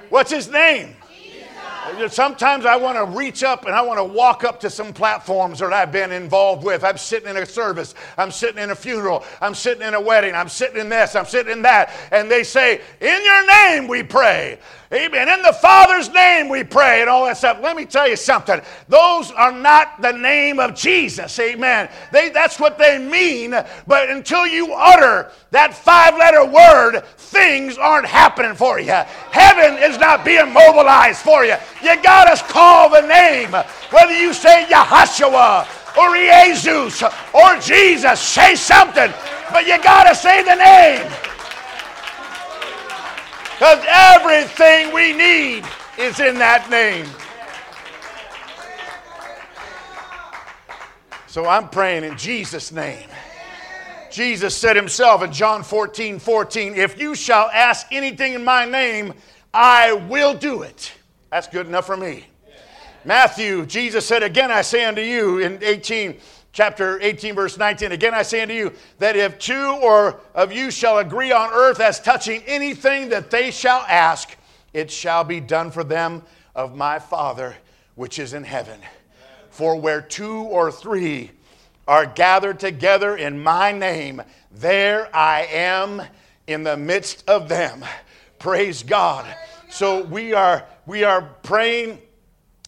What's 0.08 0.30
his 0.30 0.48
name? 0.48 0.96
Sometimes 2.08 2.66
I 2.66 2.76
want 2.76 2.98
to 2.98 3.16
reach 3.16 3.44
up 3.44 3.64
and 3.66 3.74
I 3.74 3.80
want 3.80 3.98
to 3.98 4.04
walk 4.04 4.44
up 4.44 4.58
to 4.60 4.70
some 4.70 4.92
platforms 4.92 5.60
that 5.60 5.72
I've 5.72 5.92
been 5.92 6.10
involved 6.12 6.64
with. 6.64 6.82
I'm 6.82 6.98
sitting 6.98 7.28
in 7.28 7.36
a 7.36 7.46
service, 7.46 7.94
I'm 8.18 8.30
sitting 8.30 8.62
in 8.62 8.70
a 8.70 8.74
funeral, 8.74 9.24
I'm 9.40 9.54
sitting 9.54 9.86
in 9.86 9.94
a 9.94 10.00
wedding, 10.00 10.34
I'm 10.34 10.48
sitting 10.48 10.78
in 10.80 10.88
this, 10.88 11.14
I'm 11.14 11.26
sitting 11.26 11.52
in 11.52 11.62
that. 11.62 11.92
And 12.10 12.30
they 12.30 12.42
say, 12.42 12.80
In 13.00 13.24
your 13.24 13.46
name 13.46 13.88
we 13.88 14.02
pray. 14.02 14.58
Amen. 14.92 15.28
In 15.28 15.42
the 15.42 15.52
Father's 15.52 16.08
name 16.10 16.48
we 16.48 16.62
pray 16.62 17.00
and 17.00 17.10
all 17.10 17.24
that 17.26 17.36
stuff. 17.36 17.58
Let 17.60 17.76
me 17.76 17.84
tell 17.84 18.08
you 18.08 18.14
something. 18.14 18.60
Those 18.88 19.32
are 19.32 19.50
not 19.50 20.00
the 20.00 20.12
name 20.12 20.60
of 20.60 20.76
Jesus. 20.76 21.36
Amen. 21.40 21.90
They, 22.12 22.28
that's 22.28 22.60
what 22.60 22.78
they 22.78 22.98
mean. 22.98 23.50
But 23.88 24.10
until 24.10 24.46
you 24.46 24.72
utter 24.72 25.32
that 25.50 25.74
five 25.74 26.16
letter 26.16 26.44
word, 26.44 27.02
things 27.16 27.78
aren't 27.78 28.06
happening 28.06 28.54
for 28.54 28.78
you. 28.78 28.92
Heaven 28.92 29.82
is 29.82 29.98
not 29.98 30.24
being 30.24 30.52
mobilized 30.52 31.18
for 31.18 31.44
you. 31.44 31.56
You 31.82 32.00
got 32.02 32.34
to 32.34 32.42
call 32.44 32.90
the 32.90 33.02
name. 33.02 33.52
Whether 33.90 34.18
you 34.18 34.32
say 34.32 34.64
Yahshua 34.64 35.66
or 35.96 36.14
Jesus 36.16 37.02
or 37.32 37.58
Jesus, 37.60 38.20
say 38.20 38.54
something. 38.54 39.12
But 39.50 39.66
you 39.66 39.80
got 39.82 40.04
to 40.04 40.14
say 40.14 40.42
the 40.42 40.54
name. 40.54 41.06
Because 43.52 43.84
everything 43.88 44.92
we 44.92 45.12
need 45.12 45.64
is 45.98 46.20
in 46.20 46.38
that 46.38 46.68
name. 46.70 47.06
So 51.26 51.46
I'm 51.46 51.68
praying 51.68 52.04
in 52.04 52.16
Jesus' 52.16 52.72
name. 52.72 53.08
Jesus 54.10 54.56
said 54.56 54.76
himself 54.76 55.22
in 55.22 55.32
John 55.32 55.62
14 55.62 56.18
14, 56.18 56.74
If 56.74 56.98
you 56.98 57.14
shall 57.14 57.50
ask 57.52 57.86
anything 57.90 58.32
in 58.32 58.44
my 58.44 58.64
name, 58.64 59.12
I 59.52 59.92
will 59.92 60.32
do 60.32 60.62
it. 60.62 60.92
That's 61.36 61.48
good 61.48 61.66
enough 61.66 61.84
for 61.84 61.98
me. 61.98 62.24
Matthew, 63.04 63.66
Jesus 63.66 64.06
said, 64.06 64.22
Again 64.22 64.50
I 64.50 64.62
say 64.62 64.86
unto 64.86 65.02
you 65.02 65.36
in 65.36 65.62
18, 65.62 66.16
chapter 66.50 66.98
18, 67.02 67.34
verse 67.34 67.58
19. 67.58 67.92
Again, 67.92 68.14
I 68.14 68.22
say 68.22 68.40
unto 68.40 68.54
you 68.54 68.72
that 69.00 69.16
if 69.16 69.38
two 69.38 69.78
or 69.82 70.18
of 70.34 70.50
you 70.50 70.70
shall 70.70 70.96
agree 70.96 71.32
on 71.32 71.50
earth 71.52 71.78
as 71.78 72.00
touching 72.00 72.42
anything 72.46 73.10
that 73.10 73.30
they 73.30 73.50
shall 73.50 73.80
ask, 73.80 74.34
it 74.72 74.90
shall 74.90 75.24
be 75.24 75.38
done 75.38 75.70
for 75.70 75.84
them 75.84 76.22
of 76.54 76.74
my 76.74 76.98
Father 76.98 77.54
which 77.96 78.18
is 78.18 78.32
in 78.32 78.42
heaven. 78.42 78.80
For 79.50 79.78
where 79.78 80.00
two 80.00 80.38
or 80.38 80.72
three 80.72 81.32
are 81.86 82.06
gathered 82.06 82.58
together 82.58 83.14
in 83.14 83.42
my 83.42 83.72
name, 83.72 84.22
there 84.52 85.14
I 85.14 85.42
am 85.52 86.00
in 86.46 86.62
the 86.62 86.78
midst 86.78 87.28
of 87.28 87.50
them. 87.50 87.84
Praise 88.38 88.82
God. 88.82 89.26
So 89.76 90.04
we 90.04 90.32
are 90.32 90.64
we 90.86 91.04
are 91.04 91.20
praying 91.42 92.00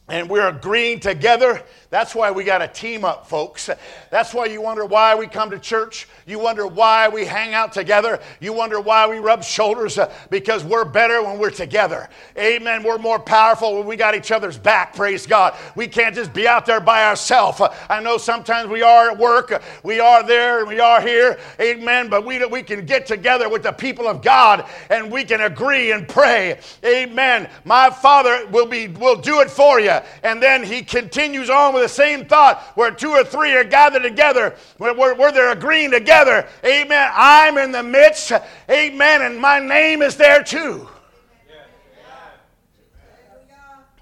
and 0.09 0.29
we're 0.29 0.47
agreeing 0.47 1.01
together 1.01 1.63
that's 1.91 2.15
why 2.15 2.31
we 2.31 2.45
got 2.45 2.59
to 2.59 2.69
team 2.69 3.03
up, 3.03 3.27
folks. 3.27 3.71
That's 4.11 4.35
why 4.35 4.47
you 4.47 4.61
wonder 4.61 4.85
why 4.85 5.15
we 5.15 5.27
come 5.27 5.51
to 5.51 5.59
church. 5.59 6.07
You 6.27 6.39
wonder 6.39 6.67
why 6.67 7.09
we 7.09 7.25
hang 7.25 7.55
out 7.55 7.73
together. 7.73 8.21
You 8.41 8.53
wonder 8.53 8.79
why 8.79 9.09
we 9.09 9.19
rub 9.19 9.43
shoulders 9.43 9.97
uh, 9.97 10.13
because 10.29 10.65
we're 10.65 10.85
better 10.85 11.23
when 11.23 11.39
we're 11.39 11.49
together. 11.49 12.11
Amen. 12.37 12.83
We're 12.83 12.99
more 12.99 13.19
powerful 13.19 13.79
when 13.79 13.87
we 13.87 13.97
got 13.97 14.15
each 14.15 14.31
other's 14.31 14.59
back. 14.59 14.95
Praise 14.95 15.27
God. 15.27 15.55
We 15.77 15.89
can't 15.89 16.15
just 16.15 16.35
be 16.35 16.47
out 16.47 16.67
there 16.67 16.81
by 16.81 17.05
ourselves. 17.05 17.59
Uh, 17.59 17.75
I 17.89 18.01
know 18.01 18.19
sometimes 18.19 18.69
we 18.69 18.83
are 18.83 19.11
at 19.11 19.19
work, 19.19 19.63
we 19.83 19.99
are 19.99 20.23
there, 20.23 20.59
and 20.61 20.69
we 20.69 20.81
are 20.81 21.01
here. 21.01 21.39
Amen. 21.59 22.11
But 22.11 22.27
we, 22.27 22.45
we 22.45 22.63
can 22.63 22.85
get 22.85 23.07
together 23.07 23.49
with 23.49 23.63
the 23.63 23.73
people 23.73 24.07
of 24.07 24.21
God 24.21 24.67
and 24.91 25.11
we 25.11 25.25
can 25.25 25.41
agree 25.41 25.93
and 25.93 26.07
pray. 26.07 26.61
Amen. 26.85 27.49
My 27.65 27.89
Father 27.89 28.47
will 28.49 28.67
be 28.67 28.89
will 28.89 29.17
do 29.17 29.41
it 29.41 29.51
for 29.51 29.81
you. 29.81 29.97
And 30.23 30.43
then 30.43 30.63
he 30.63 30.83
continues 30.83 31.49
on 31.49 31.78
with 31.79 31.89
the 31.89 31.95
same 31.95 32.25
thought, 32.25 32.63
where 32.75 32.91
two 32.91 33.11
or 33.11 33.25
three 33.25 33.53
are 33.55 33.65
gathered 33.65 34.03
together, 34.03 34.55
where, 34.79 34.95
where, 34.95 35.15
where 35.15 35.33
they're 35.33 35.53
agreeing 35.53 35.91
together. 35.91 36.47
Amen. 36.65 37.11
I'm 37.15 37.59
in 37.59 37.73
the 37.73 37.83
midst. 37.83 38.33
Amen. 38.71 39.23
And 39.23 39.41
my 39.41 39.59
name 39.59 40.03
is 40.03 40.17
there 40.17 40.43
too. 40.43 40.89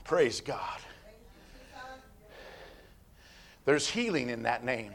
Praise 0.04 0.40
God. 0.40 0.60
There's 3.64 3.88
healing 3.88 4.30
in 4.30 4.44
that 4.44 4.64
name. 4.64 4.94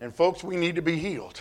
And 0.00 0.14
folks, 0.14 0.42
we 0.42 0.56
need 0.56 0.74
to 0.76 0.82
be 0.82 0.96
healed. 0.96 1.40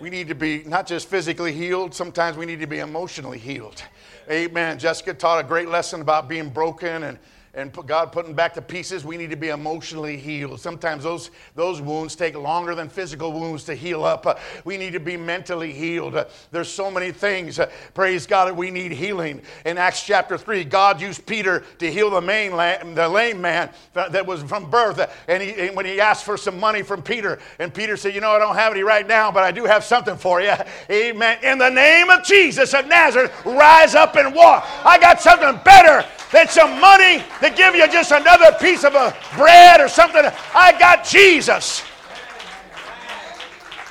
We 0.00 0.08
need 0.08 0.28
to 0.28 0.34
be 0.34 0.64
not 0.64 0.86
just 0.86 1.08
physically 1.08 1.52
healed, 1.52 1.94
sometimes 1.94 2.38
we 2.38 2.46
need 2.46 2.60
to 2.60 2.66
be 2.66 2.78
emotionally 2.78 3.38
healed. 3.38 3.82
Amen. 4.30 4.78
Jessica 4.78 5.12
taught 5.12 5.44
a 5.44 5.46
great 5.46 5.68
lesson 5.68 6.00
about 6.00 6.26
being 6.26 6.48
broken 6.48 7.02
and 7.02 7.18
and 7.52 7.72
God 7.86 8.12
putting 8.12 8.32
back 8.32 8.54
the 8.54 8.62
pieces, 8.62 9.04
we 9.04 9.16
need 9.16 9.30
to 9.30 9.36
be 9.36 9.48
emotionally 9.48 10.16
healed. 10.16 10.60
Sometimes 10.60 11.02
those, 11.02 11.32
those 11.56 11.80
wounds 11.80 12.14
take 12.14 12.36
longer 12.36 12.76
than 12.76 12.88
physical 12.88 13.32
wounds 13.32 13.64
to 13.64 13.74
heal 13.74 14.04
up. 14.04 14.24
Uh, 14.24 14.36
we 14.64 14.76
need 14.76 14.92
to 14.92 15.00
be 15.00 15.16
mentally 15.16 15.72
healed. 15.72 16.14
Uh, 16.14 16.26
there's 16.52 16.68
so 16.68 16.92
many 16.92 17.10
things, 17.10 17.58
uh, 17.58 17.68
praise 17.92 18.24
God, 18.24 18.46
that 18.46 18.56
we 18.56 18.70
need 18.70 18.92
healing. 18.92 19.42
In 19.64 19.78
Acts 19.78 20.04
chapter 20.04 20.38
3, 20.38 20.62
God 20.64 21.00
used 21.00 21.26
Peter 21.26 21.64
to 21.78 21.90
heal 21.90 22.10
the, 22.10 22.20
main 22.20 22.52
la- 22.52 22.84
the 22.84 23.08
lame 23.08 23.40
man 23.40 23.70
that 23.94 24.24
was 24.24 24.44
from 24.44 24.70
birth. 24.70 25.00
And, 25.26 25.42
he, 25.42 25.52
and 25.54 25.74
when 25.74 25.86
he 25.86 26.00
asked 26.00 26.24
for 26.24 26.36
some 26.36 26.58
money 26.60 26.82
from 26.82 27.02
Peter, 27.02 27.40
and 27.58 27.74
Peter 27.74 27.96
said, 27.96 28.14
You 28.14 28.20
know, 28.20 28.30
I 28.30 28.38
don't 28.38 28.54
have 28.54 28.72
any 28.72 28.84
right 28.84 29.06
now, 29.06 29.32
but 29.32 29.42
I 29.42 29.50
do 29.50 29.64
have 29.64 29.82
something 29.82 30.16
for 30.16 30.40
you. 30.40 30.52
Amen. 30.90 31.42
In 31.42 31.58
the 31.58 31.70
name 31.70 32.10
of 32.10 32.22
Jesus 32.22 32.74
of 32.74 32.86
Nazareth, 32.86 33.32
rise 33.44 33.96
up 33.96 34.14
and 34.14 34.32
walk. 34.32 34.64
I 34.84 34.98
got 34.98 35.20
something 35.20 35.60
better 35.64 36.06
than 36.32 36.48
some 36.48 36.80
money 36.80 37.24
to 37.40 37.50
give 37.50 37.74
you 37.74 37.86
just 37.88 38.10
another 38.10 38.52
piece 38.60 38.84
of 38.84 38.94
a 38.94 39.16
bread 39.36 39.80
or 39.80 39.88
something. 39.88 40.22
I 40.54 40.76
got 40.78 41.04
Jesus. 41.04 41.82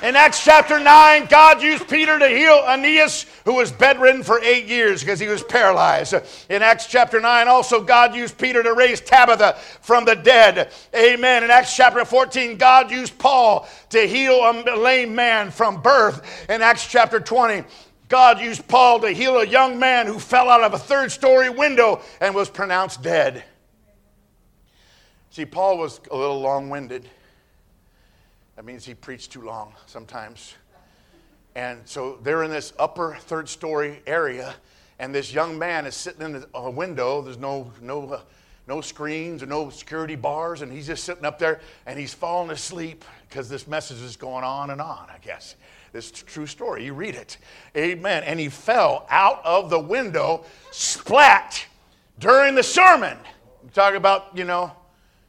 In 0.02 0.16
Acts 0.16 0.42
chapter 0.42 0.80
9, 0.80 1.26
God 1.26 1.60
used 1.60 1.86
Peter 1.86 2.18
to 2.18 2.26
heal 2.26 2.64
Aeneas, 2.66 3.26
who 3.44 3.56
was 3.56 3.70
bedridden 3.70 4.22
for 4.22 4.40
eight 4.40 4.64
years 4.64 5.00
because 5.00 5.20
he 5.20 5.26
was 5.26 5.42
paralyzed. 5.42 6.14
In 6.48 6.62
Acts 6.62 6.86
chapter 6.86 7.20
9, 7.20 7.48
also, 7.48 7.82
God 7.82 8.14
used 8.14 8.38
Peter 8.38 8.62
to 8.62 8.72
raise 8.72 9.02
Tabitha 9.02 9.58
from 9.82 10.06
the 10.06 10.14
dead. 10.14 10.72
Amen. 10.96 11.44
In 11.44 11.50
Acts 11.50 11.76
chapter 11.76 12.02
14, 12.06 12.56
God 12.56 12.90
used 12.90 13.18
Paul 13.18 13.68
to 13.90 14.06
heal 14.06 14.36
a 14.36 14.74
lame 14.74 15.14
man 15.14 15.50
from 15.50 15.82
birth. 15.82 16.48
In 16.48 16.62
Acts 16.62 16.86
chapter 16.86 17.20
20, 17.20 17.64
God 18.10 18.40
used 18.40 18.66
Paul 18.66 18.98
to 19.00 19.10
heal 19.10 19.38
a 19.38 19.46
young 19.46 19.78
man 19.78 20.08
who 20.08 20.18
fell 20.18 20.50
out 20.50 20.64
of 20.64 20.74
a 20.74 20.78
third 20.78 21.12
story 21.12 21.48
window 21.48 22.02
and 22.20 22.34
was 22.34 22.50
pronounced 22.50 23.02
dead. 23.02 23.44
See, 25.30 25.46
Paul 25.46 25.78
was 25.78 26.00
a 26.10 26.16
little 26.16 26.40
long 26.40 26.68
winded. 26.70 27.08
That 28.56 28.64
means 28.64 28.84
he 28.84 28.94
preached 28.94 29.30
too 29.30 29.42
long 29.42 29.74
sometimes. 29.86 30.54
And 31.54 31.78
so 31.84 32.18
they're 32.24 32.42
in 32.42 32.50
this 32.50 32.72
upper 32.80 33.16
third 33.20 33.48
story 33.48 34.02
area, 34.08 34.56
and 34.98 35.14
this 35.14 35.32
young 35.32 35.56
man 35.56 35.86
is 35.86 35.94
sitting 35.94 36.22
in 36.22 36.44
a 36.52 36.68
window. 36.68 37.22
There's 37.22 37.38
no, 37.38 37.70
no, 37.80 38.08
uh, 38.10 38.20
no 38.66 38.80
screens 38.80 39.40
or 39.40 39.46
no 39.46 39.70
security 39.70 40.16
bars, 40.16 40.62
and 40.62 40.72
he's 40.72 40.88
just 40.88 41.04
sitting 41.04 41.24
up 41.24 41.38
there 41.38 41.60
and 41.86 41.96
he's 41.96 42.12
falling 42.12 42.50
asleep 42.50 43.04
because 43.28 43.48
this 43.48 43.68
message 43.68 44.00
is 44.00 44.16
going 44.16 44.42
on 44.42 44.70
and 44.70 44.80
on, 44.80 45.06
I 45.08 45.18
guess. 45.22 45.54
This 45.92 46.10
true 46.10 46.46
story. 46.46 46.84
You 46.84 46.94
read 46.94 47.14
it. 47.14 47.38
Amen. 47.76 48.22
And 48.24 48.38
he 48.38 48.48
fell 48.48 49.06
out 49.10 49.40
of 49.44 49.70
the 49.70 49.78
window, 49.78 50.44
splat, 50.70 51.64
during 52.18 52.54
the 52.54 52.62
sermon. 52.62 53.16
Talk 53.72 53.94
about, 53.94 54.28
you 54.34 54.44
know, 54.44 54.72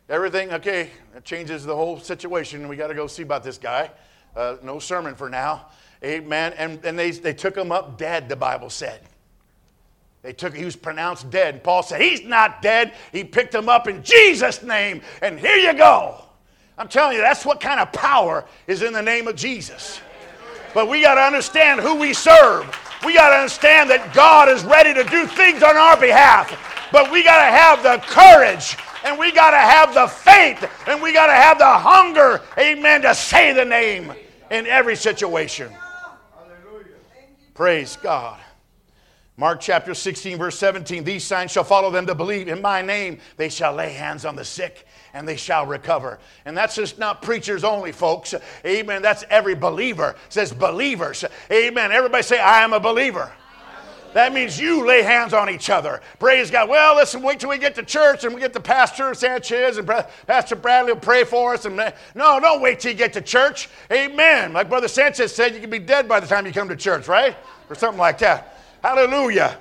everything. 0.09 0.53
Okay, 0.53 0.91
it 1.15 1.23
changes 1.23 1.65
the 1.65 1.75
whole 1.75 1.99
situation. 1.99 2.67
We 2.67 2.75
got 2.75 2.87
to 2.87 2.93
go 2.93 3.07
see 3.07 3.23
about 3.23 3.43
this 3.43 3.57
guy. 3.57 3.89
Uh, 4.35 4.57
no 4.61 4.77
sermon 4.77 5.15
for 5.15 5.29
now. 5.29 5.67
Amen. 6.03 6.53
And, 6.57 6.83
and 6.85 6.97
they, 6.97 7.11
they 7.11 7.33
took 7.33 7.55
him 7.55 7.71
up 7.71 7.97
dead, 7.97 8.29
the 8.29 8.35
Bible 8.35 8.69
said. 8.69 9.01
They 10.21 10.33
took, 10.33 10.55
he 10.55 10.65
was 10.65 10.75
pronounced 10.75 11.29
dead. 11.31 11.63
Paul 11.63 11.81
said, 11.81 12.01
He's 12.01 12.23
not 12.23 12.61
dead. 12.61 12.93
He 13.11 13.23
picked 13.23 13.55
him 13.55 13.67
up 13.67 13.87
in 13.87 14.03
Jesus' 14.03 14.61
name, 14.61 15.01
and 15.21 15.39
here 15.39 15.55
you 15.55 15.73
go. 15.73 16.23
I'm 16.77 16.87
telling 16.87 17.15
you, 17.15 17.21
that's 17.21 17.45
what 17.45 17.59
kind 17.59 17.79
of 17.79 17.91
power 17.91 18.45
is 18.67 18.81
in 18.81 18.93
the 18.93 19.01
name 19.01 19.27
of 19.27 19.35
Jesus. 19.35 19.99
But 20.73 20.87
we 20.87 21.01
got 21.01 21.15
to 21.15 21.21
understand 21.21 21.81
who 21.81 21.95
we 21.95 22.13
serve. 22.13 22.65
We 23.05 23.13
got 23.13 23.29
to 23.29 23.35
understand 23.35 23.89
that 23.89 24.13
God 24.13 24.47
is 24.49 24.63
ready 24.63 24.93
to 24.93 25.03
do 25.03 25.25
things 25.25 25.63
on 25.63 25.75
our 25.75 25.99
behalf. 25.99 26.49
But 26.91 27.11
we 27.11 27.23
got 27.23 27.43
to 27.43 27.51
have 27.51 27.83
the 27.83 27.97
courage 28.05 28.77
and 29.03 29.17
we 29.17 29.31
got 29.31 29.51
to 29.51 29.57
have 29.57 29.93
the 29.93 30.07
faith 30.07 30.69
and 30.87 31.01
we 31.01 31.13
got 31.13 31.27
to 31.27 31.33
have 31.33 31.57
the 31.57 31.65
hunger, 31.65 32.41
amen, 32.57 33.01
to 33.01 33.15
say 33.15 33.53
the 33.53 33.65
name 33.65 34.13
in 34.49 34.67
every 34.67 34.95
situation. 34.95 35.71
Praise 37.53 37.97
God. 38.01 38.39
Mark 39.37 39.59
chapter 39.59 39.93
16, 39.93 40.37
verse 40.37 40.57
17 40.59 41.03
These 41.03 41.23
signs 41.23 41.51
shall 41.51 41.63
follow 41.63 41.89
them 41.89 42.05
to 42.05 42.15
believe. 42.15 42.47
In 42.47 42.61
my 42.61 42.81
name 42.81 43.19
they 43.37 43.49
shall 43.49 43.73
lay 43.73 43.91
hands 43.93 44.25
on 44.25 44.35
the 44.35 44.45
sick 44.45 44.85
and 45.13 45.27
they 45.27 45.35
shall 45.35 45.65
recover. 45.65 46.19
And 46.45 46.55
that's 46.55 46.75
just 46.75 46.97
not 46.97 47.21
preachers 47.21 47.63
only, 47.63 47.91
folks. 47.91 48.33
Amen. 48.65 49.01
That's 49.01 49.23
every 49.29 49.55
believer. 49.55 50.11
It 50.11 50.33
says 50.33 50.53
believers. 50.53 51.25
Amen. 51.51 51.91
Everybody 51.91 52.23
say, 52.23 52.39
I 52.39 52.63
am 52.63 52.73
a 52.73 52.79
believer. 52.79 53.31
That 54.13 54.33
means 54.33 54.59
you 54.59 54.85
lay 54.85 55.03
hands 55.03 55.33
on 55.33 55.49
each 55.49 55.69
other. 55.69 56.01
Praise 56.19 56.51
God. 56.51 56.67
Well, 56.67 56.97
listen, 56.97 57.21
wait 57.21 57.39
till 57.39 57.49
we 57.49 57.57
get 57.57 57.75
to 57.75 57.83
church 57.83 58.25
and 58.25 58.35
we 58.35 58.41
get 58.41 58.51
the 58.51 58.59
Pastor 58.59 59.13
Sanchez 59.13 59.77
and 59.77 59.87
Pastor 60.27 60.57
Bradley 60.57 60.91
will 60.91 60.99
pray 60.99 61.23
for 61.23 61.53
us. 61.53 61.63
And 61.63 61.77
no, 61.77 62.39
don't 62.41 62.61
wait 62.61 62.81
till 62.81 62.91
you 62.91 62.97
get 62.97 63.13
to 63.13 63.21
church. 63.21 63.69
Amen. 63.89 64.51
Like 64.51 64.67
Brother 64.67 64.89
Sanchez 64.89 65.33
said, 65.33 65.53
you 65.53 65.61
can 65.61 65.69
be 65.69 65.79
dead 65.79 66.09
by 66.09 66.19
the 66.19 66.27
time 66.27 66.45
you 66.45 66.51
come 66.51 66.67
to 66.67 66.75
church, 66.75 67.07
right? 67.07 67.37
Or 67.69 67.75
something 67.75 67.99
like 67.99 68.17
that. 68.17 68.57
Hallelujah. 68.83 69.57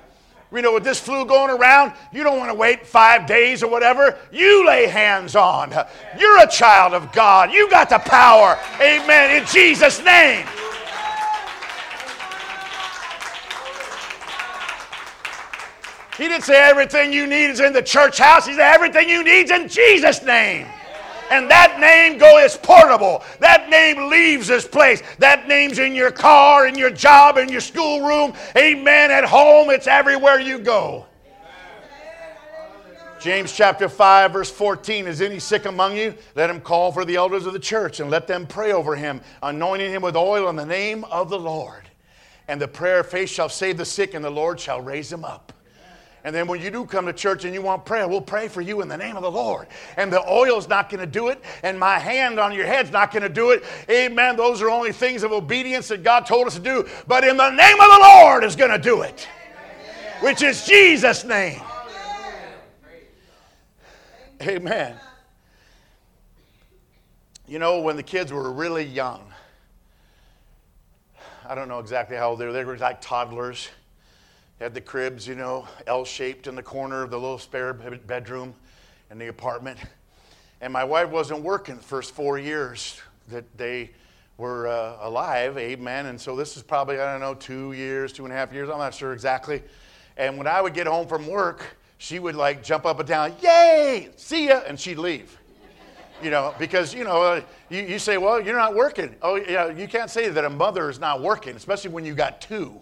You 0.53 0.61
know, 0.61 0.73
with 0.73 0.83
this 0.83 0.99
flu 0.99 1.25
going 1.25 1.49
around, 1.49 1.93
you 2.11 2.23
don't 2.23 2.37
want 2.37 2.51
to 2.51 2.55
wait 2.55 2.85
five 2.85 3.25
days 3.25 3.63
or 3.63 3.69
whatever. 3.69 4.17
You 4.31 4.67
lay 4.67 4.85
hands 4.85 5.35
on. 5.35 5.73
You're 6.19 6.43
a 6.43 6.47
child 6.47 6.93
of 6.93 7.13
God. 7.13 7.53
You 7.53 7.69
got 7.69 7.89
the 7.89 7.99
power. 7.99 8.59
Amen. 8.81 9.41
In 9.41 9.47
Jesus' 9.47 10.03
name. 10.03 10.45
He 16.17 16.27
didn't 16.27 16.43
say 16.43 16.61
everything 16.61 17.13
you 17.13 17.25
need 17.25 17.49
is 17.49 17.61
in 17.61 17.71
the 17.71 17.81
church 17.81 18.17
house. 18.17 18.45
He 18.45 18.53
said 18.53 18.73
everything 18.73 19.09
you 19.09 19.23
need 19.23 19.45
is 19.45 19.51
in 19.51 19.69
Jesus' 19.69 20.21
name. 20.21 20.67
And 21.31 21.49
that 21.49 21.79
name 21.79 22.19
go 22.19 22.39
is 22.39 22.57
portable. 22.57 23.23
That 23.39 23.69
name 23.69 24.09
leaves 24.09 24.47
this 24.47 24.67
place. 24.67 25.01
That 25.17 25.47
name's 25.47 25.79
in 25.79 25.95
your 25.95 26.11
car, 26.11 26.67
in 26.67 26.77
your 26.77 26.91
job, 26.91 27.37
in 27.37 27.47
your 27.47 27.61
schoolroom. 27.61 28.33
Amen. 28.57 29.11
At 29.11 29.23
home, 29.23 29.69
it's 29.69 29.87
everywhere 29.87 30.41
you 30.41 30.59
go. 30.59 31.05
James 33.21 33.53
chapter 33.53 33.87
5, 33.87 34.33
verse 34.33 34.51
14 34.51 35.07
Is 35.07 35.21
any 35.21 35.39
sick 35.39 35.65
among 35.65 35.95
you? 35.95 36.15
Let 36.35 36.49
him 36.49 36.59
call 36.59 36.91
for 36.91 37.05
the 37.05 37.15
elders 37.15 37.45
of 37.45 37.53
the 37.53 37.59
church 37.59 37.99
and 37.99 38.09
let 38.09 38.27
them 38.27 38.45
pray 38.45 38.73
over 38.73 38.95
him, 38.95 39.21
anointing 39.41 39.91
him 39.91 40.01
with 40.01 40.17
oil 40.17 40.49
in 40.49 40.55
the 40.55 40.65
name 40.65 41.05
of 41.05 41.29
the 41.29 41.39
Lord. 41.39 41.83
And 42.47 42.59
the 42.59 42.67
prayer 42.67 42.99
of 42.99 43.07
faith 43.07 43.29
shall 43.29 43.47
save 43.47 43.77
the 43.77 43.85
sick, 43.85 44.15
and 44.15 44.25
the 44.25 44.29
Lord 44.29 44.59
shall 44.59 44.81
raise 44.81 45.13
him 45.13 45.23
up. 45.23 45.53
And 46.23 46.35
then 46.35 46.47
when 46.47 46.61
you 46.61 46.69
do 46.69 46.85
come 46.85 47.07
to 47.07 47.13
church 47.13 47.45
and 47.45 47.53
you 47.53 47.61
want 47.63 47.83
prayer, 47.83 48.07
we'll 48.07 48.21
pray 48.21 48.47
for 48.47 48.61
you 48.61 48.81
in 48.81 48.87
the 48.87 48.97
name 48.97 49.15
of 49.15 49.23
the 49.23 49.31
Lord. 49.31 49.67
And 49.97 50.13
the 50.13 50.21
oil's 50.29 50.69
not 50.69 50.89
going 50.89 50.99
to 50.99 51.07
do 51.07 51.29
it, 51.29 51.41
and 51.63 51.79
my 51.79 51.97
hand 51.97 52.39
on 52.39 52.53
your 52.53 52.65
head's 52.65 52.91
not 52.91 53.11
going 53.11 53.23
to 53.23 53.29
do 53.29 53.51
it. 53.51 53.63
Amen. 53.89 54.35
Those 54.35 54.61
are 54.61 54.69
only 54.69 54.91
things 54.91 55.23
of 55.23 55.31
obedience 55.31 55.87
that 55.87 56.03
God 56.03 56.27
told 56.27 56.45
us 56.45 56.55
to 56.55 56.61
do. 56.61 56.87
But 57.07 57.23
in 57.23 57.37
the 57.37 57.49
name 57.49 57.79
of 57.79 57.87
the 57.87 57.99
Lord 58.01 58.43
is 58.43 58.55
going 58.55 58.71
to 58.71 58.77
do 58.77 59.01
it, 59.01 59.27
which 60.21 60.43
is 60.43 60.65
Jesus' 60.65 61.23
name. 61.23 61.61
Amen. 64.41 64.95
You 67.47 67.59
know, 67.59 67.81
when 67.81 67.95
the 67.95 68.03
kids 68.03 68.31
were 68.31 68.51
really 68.51 68.83
young, 68.83 69.21
I 71.47 71.55
don't 71.55 71.67
know 71.67 71.79
exactly 71.79 72.15
how 72.15 72.29
old 72.29 72.39
they 72.39 72.45
were, 72.45 72.53
they 72.53 72.63
were 72.63 72.77
like 72.77 73.01
toddlers 73.01 73.69
had 74.61 74.75
the 74.75 74.81
cribs, 74.81 75.27
you 75.27 75.33
know, 75.33 75.67
L 75.87 76.05
shaped 76.05 76.45
in 76.45 76.53
the 76.53 76.61
corner 76.61 77.01
of 77.01 77.09
the 77.09 77.17
little 77.17 77.39
spare 77.39 77.73
bedroom 77.73 78.53
in 79.09 79.17
the 79.17 79.27
apartment. 79.27 79.79
And 80.61 80.71
my 80.71 80.83
wife 80.83 81.09
wasn't 81.09 81.41
working 81.41 81.77
the 81.77 81.81
first 81.81 82.13
four 82.13 82.37
years 82.37 83.01
that 83.29 83.43
they 83.57 83.89
were 84.37 84.67
uh, 84.67 84.97
alive, 85.01 85.57
amen. 85.57 86.05
And 86.05 86.21
so 86.21 86.35
this 86.35 86.57
is 86.57 86.61
probably, 86.61 86.99
I 86.99 87.11
don't 87.11 87.21
know, 87.21 87.33
two 87.33 87.73
years, 87.73 88.13
two 88.13 88.23
and 88.23 88.31
a 88.31 88.35
half 88.35 88.53
years, 88.53 88.69
I'm 88.69 88.77
not 88.77 88.93
sure 88.93 89.13
exactly. 89.13 89.63
And 90.15 90.37
when 90.37 90.45
I 90.45 90.61
would 90.61 90.75
get 90.75 90.85
home 90.85 91.07
from 91.07 91.25
work, 91.25 91.75
she 91.97 92.19
would 92.19 92.35
like 92.35 92.63
jump 92.63 92.85
up 92.85 92.99
and 92.99 93.07
down, 93.07 93.33
yay, 93.41 94.09
see 94.15 94.49
ya, 94.49 94.61
and 94.67 94.79
she'd 94.79 94.99
leave. 94.99 95.39
You 96.21 96.29
know, 96.29 96.53
because, 96.59 96.93
you 96.93 97.03
know, 97.03 97.23
uh, 97.23 97.41
you, 97.69 97.81
you 97.81 97.97
say, 97.97 98.19
well, 98.19 98.39
you're 98.39 98.57
not 98.57 98.75
working. 98.75 99.15
Oh, 99.23 99.37
yeah, 99.37 99.71
you 99.71 99.87
can't 99.87 100.11
say 100.11 100.29
that 100.29 100.45
a 100.45 100.49
mother 100.51 100.87
is 100.87 100.99
not 100.99 101.19
working, 101.19 101.55
especially 101.55 101.89
when 101.89 102.05
you 102.05 102.13
got 102.13 102.41
two. 102.41 102.79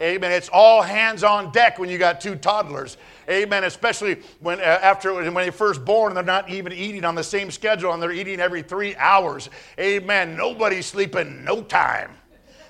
Amen. 0.00 0.30
It's 0.30 0.48
all 0.48 0.82
hands 0.82 1.24
on 1.24 1.50
deck 1.50 1.78
when 1.78 1.88
you 1.88 1.98
got 1.98 2.20
two 2.20 2.36
toddlers. 2.36 2.96
Amen. 3.28 3.64
Especially 3.64 4.22
when 4.40 4.60
uh, 4.60 4.62
after 4.62 5.12
when 5.14 5.34
they're 5.34 5.52
first 5.52 5.84
born, 5.84 6.14
they're 6.14 6.22
not 6.22 6.48
even 6.48 6.72
eating 6.72 7.04
on 7.04 7.14
the 7.14 7.24
same 7.24 7.50
schedule, 7.50 7.92
and 7.92 8.02
they're 8.02 8.12
eating 8.12 8.40
every 8.40 8.62
three 8.62 8.94
hours. 8.96 9.50
Amen. 9.78 10.36
Nobody's 10.36 10.86
sleeping 10.86 11.44
no 11.44 11.62
time. 11.62 12.12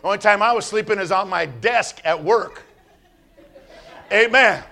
The 0.00 0.06
only 0.06 0.18
time 0.18 0.42
I 0.42 0.52
was 0.52 0.64
sleeping 0.64 0.98
is 0.98 1.12
on 1.12 1.28
my 1.28 1.46
desk 1.46 2.00
at 2.04 2.22
work. 2.22 2.62
Amen. 4.10 4.62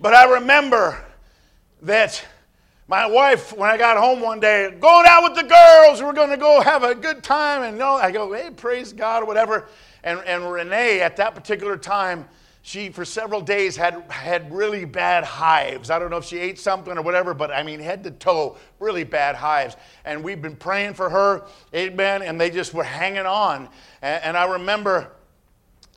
But 0.00 0.14
I 0.14 0.34
remember 0.34 1.02
that 1.82 2.22
my 2.88 3.06
wife, 3.06 3.56
when 3.56 3.70
I 3.70 3.76
got 3.76 3.96
home 3.96 4.20
one 4.20 4.40
day, 4.40 4.74
going 4.80 5.06
out 5.08 5.22
with 5.22 5.34
the 5.36 5.48
girls, 5.48 6.02
we're 6.02 6.12
going 6.12 6.30
to 6.30 6.36
go 6.36 6.60
have 6.60 6.82
a 6.82 6.94
good 6.94 7.22
time. 7.22 7.62
And 7.62 7.78
no, 7.78 7.94
I 7.94 8.10
go, 8.10 8.32
hey, 8.32 8.50
praise 8.50 8.92
God, 8.92 9.22
or 9.22 9.26
whatever. 9.26 9.68
And, 10.02 10.20
and 10.20 10.50
Renee, 10.50 11.00
at 11.00 11.16
that 11.16 11.34
particular 11.34 11.76
time, 11.76 12.28
she 12.62 12.90
for 12.90 13.04
several 13.04 13.40
days 13.40 13.74
had 13.76 14.02
had 14.10 14.52
really 14.52 14.84
bad 14.84 15.24
hives. 15.24 15.90
I 15.90 15.98
don't 15.98 16.10
know 16.10 16.18
if 16.18 16.26
she 16.26 16.38
ate 16.38 16.58
something 16.58 16.96
or 16.96 17.02
whatever, 17.02 17.32
but 17.32 17.50
I 17.50 17.62
mean 17.62 17.80
head 17.80 18.04
to 18.04 18.10
toe, 18.10 18.58
really 18.78 19.04
bad 19.04 19.34
hives. 19.34 19.76
And 20.04 20.22
we've 20.22 20.42
been 20.42 20.56
praying 20.56 20.94
for 20.94 21.08
her, 21.08 21.46
amen. 21.74 22.22
And 22.22 22.38
they 22.38 22.50
just 22.50 22.74
were 22.74 22.84
hanging 22.84 23.24
on. 23.24 23.68
And, 24.02 24.22
and 24.24 24.36
I 24.36 24.44
remember 24.52 25.10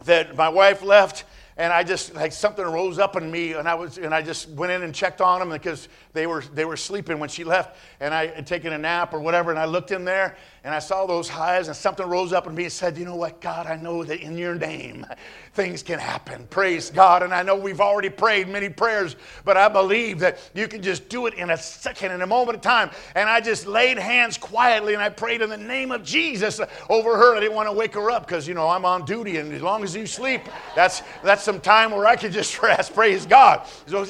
that 0.05 0.37
my 0.37 0.49
wife 0.49 0.81
left 0.81 1.25
and 1.57 1.71
I 1.71 1.83
just 1.83 2.15
like 2.15 2.31
something 2.31 2.65
rose 2.65 2.97
up 2.97 3.15
in 3.15 3.29
me, 3.29 3.53
and 3.53 3.67
I 3.67 3.75
was 3.75 3.97
and 3.97 4.13
I 4.13 4.21
just 4.21 4.49
went 4.49 4.71
in 4.71 4.81
and 4.83 4.93
checked 4.93 5.21
on 5.21 5.39
them 5.39 5.49
because 5.49 5.87
they 6.13 6.27
were 6.27 6.43
they 6.53 6.63
were 6.63 6.77
sleeping 6.77 7.19
when 7.19 7.29
she 7.29 7.43
left, 7.43 7.75
and 7.99 8.13
I 8.13 8.27
had 8.27 8.45
taken 8.45 8.71
a 8.71 8.77
nap 8.77 9.13
or 9.13 9.19
whatever, 9.19 9.49
and 9.49 9.59
I 9.59 9.65
looked 9.65 9.91
in 9.91 10.05
there 10.05 10.37
and 10.63 10.73
I 10.73 10.79
saw 10.79 11.05
those 11.05 11.27
highs, 11.27 11.67
and 11.67 11.75
something 11.75 12.07
rose 12.07 12.31
up 12.31 12.47
in 12.47 12.55
me 12.55 12.63
and 12.63 12.71
said, 12.71 12.97
"You 12.97 13.03
know 13.03 13.15
what, 13.15 13.41
God? 13.41 13.67
I 13.67 13.75
know 13.75 14.03
that 14.03 14.21
in 14.21 14.37
Your 14.37 14.55
name, 14.55 15.05
things 15.53 15.83
can 15.83 15.99
happen. 15.99 16.47
Praise 16.49 16.91
God!" 16.91 17.23
And 17.23 17.33
I 17.33 17.41
know 17.41 17.55
we've 17.55 17.81
already 17.81 18.09
prayed 18.09 18.47
many 18.47 18.69
prayers, 18.69 19.15
but 19.43 19.57
I 19.57 19.67
believe 19.67 20.19
that 20.19 20.39
You 20.53 20.67
can 20.67 20.81
just 20.83 21.09
do 21.09 21.25
it 21.25 21.33
in 21.33 21.49
a 21.49 21.57
second, 21.57 22.11
in 22.11 22.21
a 22.21 22.27
moment 22.27 22.57
of 22.57 22.61
time. 22.61 22.91
And 23.15 23.27
I 23.27 23.41
just 23.41 23.65
laid 23.65 23.97
hands 23.97 24.37
quietly, 24.37 24.93
and 24.93 25.01
I 25.01 25.09
prayed 25.09 25.41
in 25.41 25.49
the 25.49 25.57
name 25.57 25.91
of 25.91 26.03
Jesus 26.03 26.61
over 26.89 27.17
her. 27.17 27.35
I 27.35 27.39
didn't 27.39 27.55
want 27.55 27.67
to 27.67 27.73
wake 27.73 27.95
her 27.95 28.11
up 28.11 28.27
because 28.27 28.47
you 28.47 28.53
know 28.53 28.69
I'm 28.69 28.85
on 28.85 29.03
duty, 29.03 29.37
and 29.37 29.51
as 29.51 29.63
long 29.63 29.83
as 29.83 29.95
you 29.95 30.05
sleep, 30.05 30.43
that's 30.75 31.01
that's 31.23 31.43
some 31.43 31.59
time 31.59 31.89
where 31.91 32.05
I 32.05 32.15
can 32.15 32.31
just 32.31 32.61
rest. 32.61 32.93
Praise 32.93 33.25
God. 33.25 33.67
So. 33.87 34.05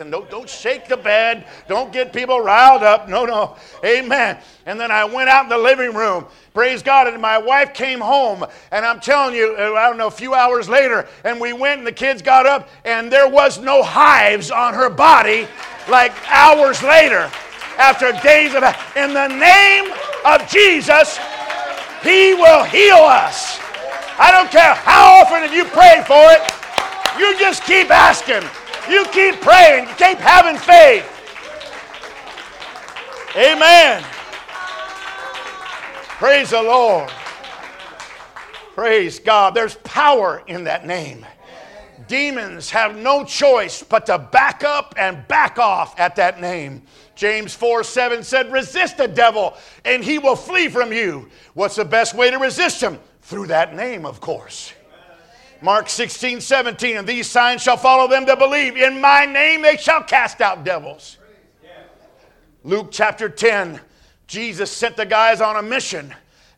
And 0.00 0.10
don't, 0.10 0.30
don't 0.30 0.48
shake 0.48 0.88
the 0.88 0.96
bed. 0.96 1.46
Don't 1.68 1.92
get 1.92 2.12
people 2.12 2.40
riled 2.40 2.82
up. 2.82 3.08
No, 3.08 3.24
no. 3.24 3.56
Amen. 3.84 4.38
And 4.66 4.78
then 4.78 4.90
I 4.90 5.04
went 5.04 5.28
out 5.28 5.44
in 5.44 5.48
the 5.48 5.58
living 5.58 5.94
room. 5.94 6.26
Praise 6.54 6.82
God. 6.82 7.06
And 7.06 7.20
my 7.20 7.38
wife 7.38 7.74
came 7.74 8.00
home. 8.00 8.44
And 8.70 8.84
I'm 8.84 9.00
telling 9.00 9.34
you, 9.34 9.56
uh, 9.58 9.74
I 9.74 9.88
don't 9.88 9.98
know, 9.98 10.08
a 10.08 10.10
few 10.10 10.34
hours 10.34 10.68
later, 10.68 11.06
and 11.24 11.40
we 11.40 11.52
went 11.52 11.78
and 11.78 11.86
the 11.86 11.92
kids 11.92 12.22
got 12.22 12.46
up, 12.46 12.68
and 12.84 13.10
there 13.10 13.28
was 13.28 13.58
no 13.58 13.82
hives 13.82 14.50
on 14.50 14.74
her 14.74 14.90
body 14.90 15.46
like 15.88 16.12
hours 16.28 16.82
later 16.82 17.30
after 17.78 18.12
days 18.22 18.54
of. 18.54 18.62
In 18.96 19.14
the 19.14 19.28
name 19.28 19.92
of 20.24 20.48
Jesus, 20.48 21.18
He 22.02 22.34
will 22.34 22.64
heal 22.64 22.96
us. 22.96 23.58
I 24.20 24.32
don't 24.32 24.50
care 24.50 24.74
how 24.74 25.22
often 25.22 25.52
you 25.52 25.64
pray 25.64 26.02
for 26.06 26.18
it. 26.32 26.42
You 27.18 27.38
just 27.38 27.64
keep 27.64 27.90
asking. 27.90 28.42
You 28.90 29.04
keep 29.12 29.40
praying, 29.40 29.88
you 29.88 29.94
keep 29.94 30.18
having 30.18 30.56
faith. 30.56 31.06
Amen. 33.36 34.02
Praise 36.18 36.50
the 36.50 36.62
Lord. 36.62 37.10
Praise 38.74 39.18
God. 39.18 39.54
There's 39.54 39.74
power 39.76 40.42
in 40.46 40.64
that 40.64 40.86
name. 40.86 41.26
Demons 42.08 42.70
have 42.70 42.96
no 42.96 43.22
choice 43.22 43.82
but 43.82 44.06
to 44.06 44.18
back 44.18 44.64
up 44.64 44.94
and 44.96 45.28
back 45.28 45.58
off 45.58 45.98
at 46.00 46.16
that 46.16 46.40
name. 46.40 46.82
James 47.14 47.54
4 47.54 47.84
7 47.84 48.22
said, 48.22 48.50
Resist 48.50 48.96
the 48.96 49.06
devil 49.06 49.54
and 49.84 50.02
he 50.02 50.18
will 50.18 50.36
flee 50.36 50.68
from 50.68 50.92
you. 50.92 51.28
What's 51.54 51.76
the 51.76 51.84
best 51.84 52.14
way 52.14 52.30
to 52.30 52.38
resist 52.38 52.80
him? 52.80 52.98
Through 53.22 53.48
that 53.48 53.76
name, 53.76 54.06
of 54.06 54.20
course. 54.20 54.72
Mark 55.60 55.88
16, 55.88 56.40
17, 56.40 56.96
and 56.96 57.06
these 57.08 57.28
signs 57.28 57.62
shall 57.62 57.76
follow 57.76 58.08
them 58.08 58.24
that 58.26 58.38
believe. 58.38 58.76
In 58.76 59.00
my 59.00 59.24
name 59.24 59.62
they 59.62 59.76
shall 59.76 60.02
cast 60.02 60.40
out 60.40 60.64
devils. 60.64 61.18
Luke 62.64 62.88
chapter 62.90 63.28
10, 63.28 63.80
Jesus 64.26 64.70
sent 64.70 64.96
the 64.96 65.06
guys 65.06 65.40
on 65.40 65.56
a 65.56 65.62
mission 65.62 66.14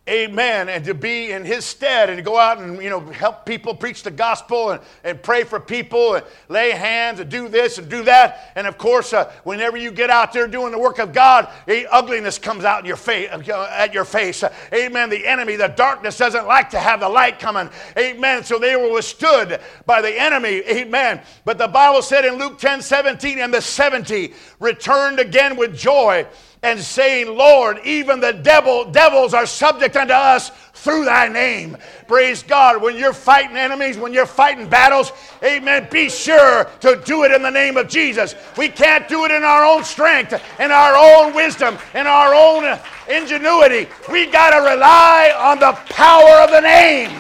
amen, 0.09 0.69
and 0.69 0.85
to 0.85 0.95
be 0.95 1.31
in 1.31 1.45
his 1.45 1.65
stead 1.65 2.09
and 2.09 2.17
to 2.17 2.23
go 2.23 2.39
out 2.39 2.59
and, 2.59 2.83
you 2.83 2.91
know, 2.91 3.01
help 3.01 3.45
people 3.45 3.75
preach 3.75 4.03
the 4.03 4.11
gospel 4.11 4.71
and, 4.71 4.83
and 5.05 5.23
pray 5.23 5.45
for 5.45 5.61
people 5.61 6.15
and 6.15 6.25
lay 6.49 6.71
hands 6.71 7.21
and 7.21 7.31
do 7.31 7.49
this 7.49 7.79
and 7.79 7.89
do 7.89 8.03
that. 8.05 8.53
And 8.57 8.67
of 8.67 8.79
course, 8.79 9.13
uh, 9.13 9.31
whenever 9.45 9.77
you 9.77 9.91
get 9.91 10.11
out 10.11 10.33
there 10.33 10.49
doing 10.49 10.73
the 10.73 10.79
work 10.79 10.99
of 10.99 11.13
God, 11.13 11.49
the 11.67 11.87
ugliness 11.93 12.39
comes 12.39 12.65
out 12.65 12.81
in 12.81 12.87
your 12.87 12.97
face, 12.97 13.29
uh, 13.31 13.75
at 13.77 13.95
your 13.95 14.05
face. 14.05 14.43
Uh, 14.43 14.53
amen. 14.73 15.11
The 15.11 15.27
enemy, 15.27 15.57
the 15.57 15.69
darkness 15.69 16.19
doesn't 16.19 16.47
like 16.47 16.71
to 16.71 16.79
have 16.79 17.01
the 17.01 17.09
light 17.09 17.39
coming. 17.39 17.69
Amen. 17.97 18.43
So 18.43 18.59
they 18.59 18.77
were 18.77 18.93
withstood 18.93 19.61
by 19.87 20.01
the 20.01 20.21
enemy. 20.21 20.63
Amen. 20.69 21.21
But 21.45 21.59
the 21.59 21.69
Bible 21.69 22.03
said 22.03 22.25
in 22.25 22.35
Luke 22.35 22.59
10 22.59 22.83
17, 22.83 23.39
and 23.39 23.55
the 23.55 23.61
70 23.61 24.33
returned 24.59 25.21
again 25.21 25.57
with 25.57 25.77
joy 25.77 26.27
and 26.63 26.79
saying, 26.79 27.37
Lord, 27.37 27.81
even 27.85 28.21
the 28.21 28.33
devil, 28.33 28.85
devils 28.85 29.33
are 29.33 29.47
subject 29.47 29.97
unto 29.97 30.13
us 30.13 30.51
through 30.75 31.07
thy 31.07 31.29
name. 31.29 31.77
Praise 32.07 32.43
God. 32.43 32.83
When 32.83 32.97
you're 32.97 33.15
fighting 33.15 33.57
enemies, 33.57 33.97
when 33.97 34.13
you're 34.13 34.27
fighting 34.27 34.69
battles, 34.69 35.13
amen, 35.43 35.89
be 35.91 36.11
sure 36.11 36.65
to 36.81 37.01
do 37.05 37.25
it 37.25 37.33
in 37.33 37.43
the 37.43 37.51
name 37.51 37.77
of 37.77 37.89
Jesus. 37.89 38.35
We 38.59 38.69
can't 38.69 39.09
do 39.09 39.25
it 39.25 39.31
in 39.31 39.43
our 39.43 39.65
own 39.65 39.85
strength, 39.85 40.33
in 40.59 40.71
our 40.71 40.97
own 40.97 41.35
wisdom, 41.35 41.79
in 41.95 42.07
our 42.07 42.35
own 42.35 42.79
ingenuity. 43.09 43.89
We 44.11 44.27
got 44.27 44.51
to 44.51 44.71
rely 44.71 45.35
on 45.37 45.59
the 45.61 45.73
power 45.93 46.43
of 46.43 46.51
the 46.51 46.61
name. 46.61 47.11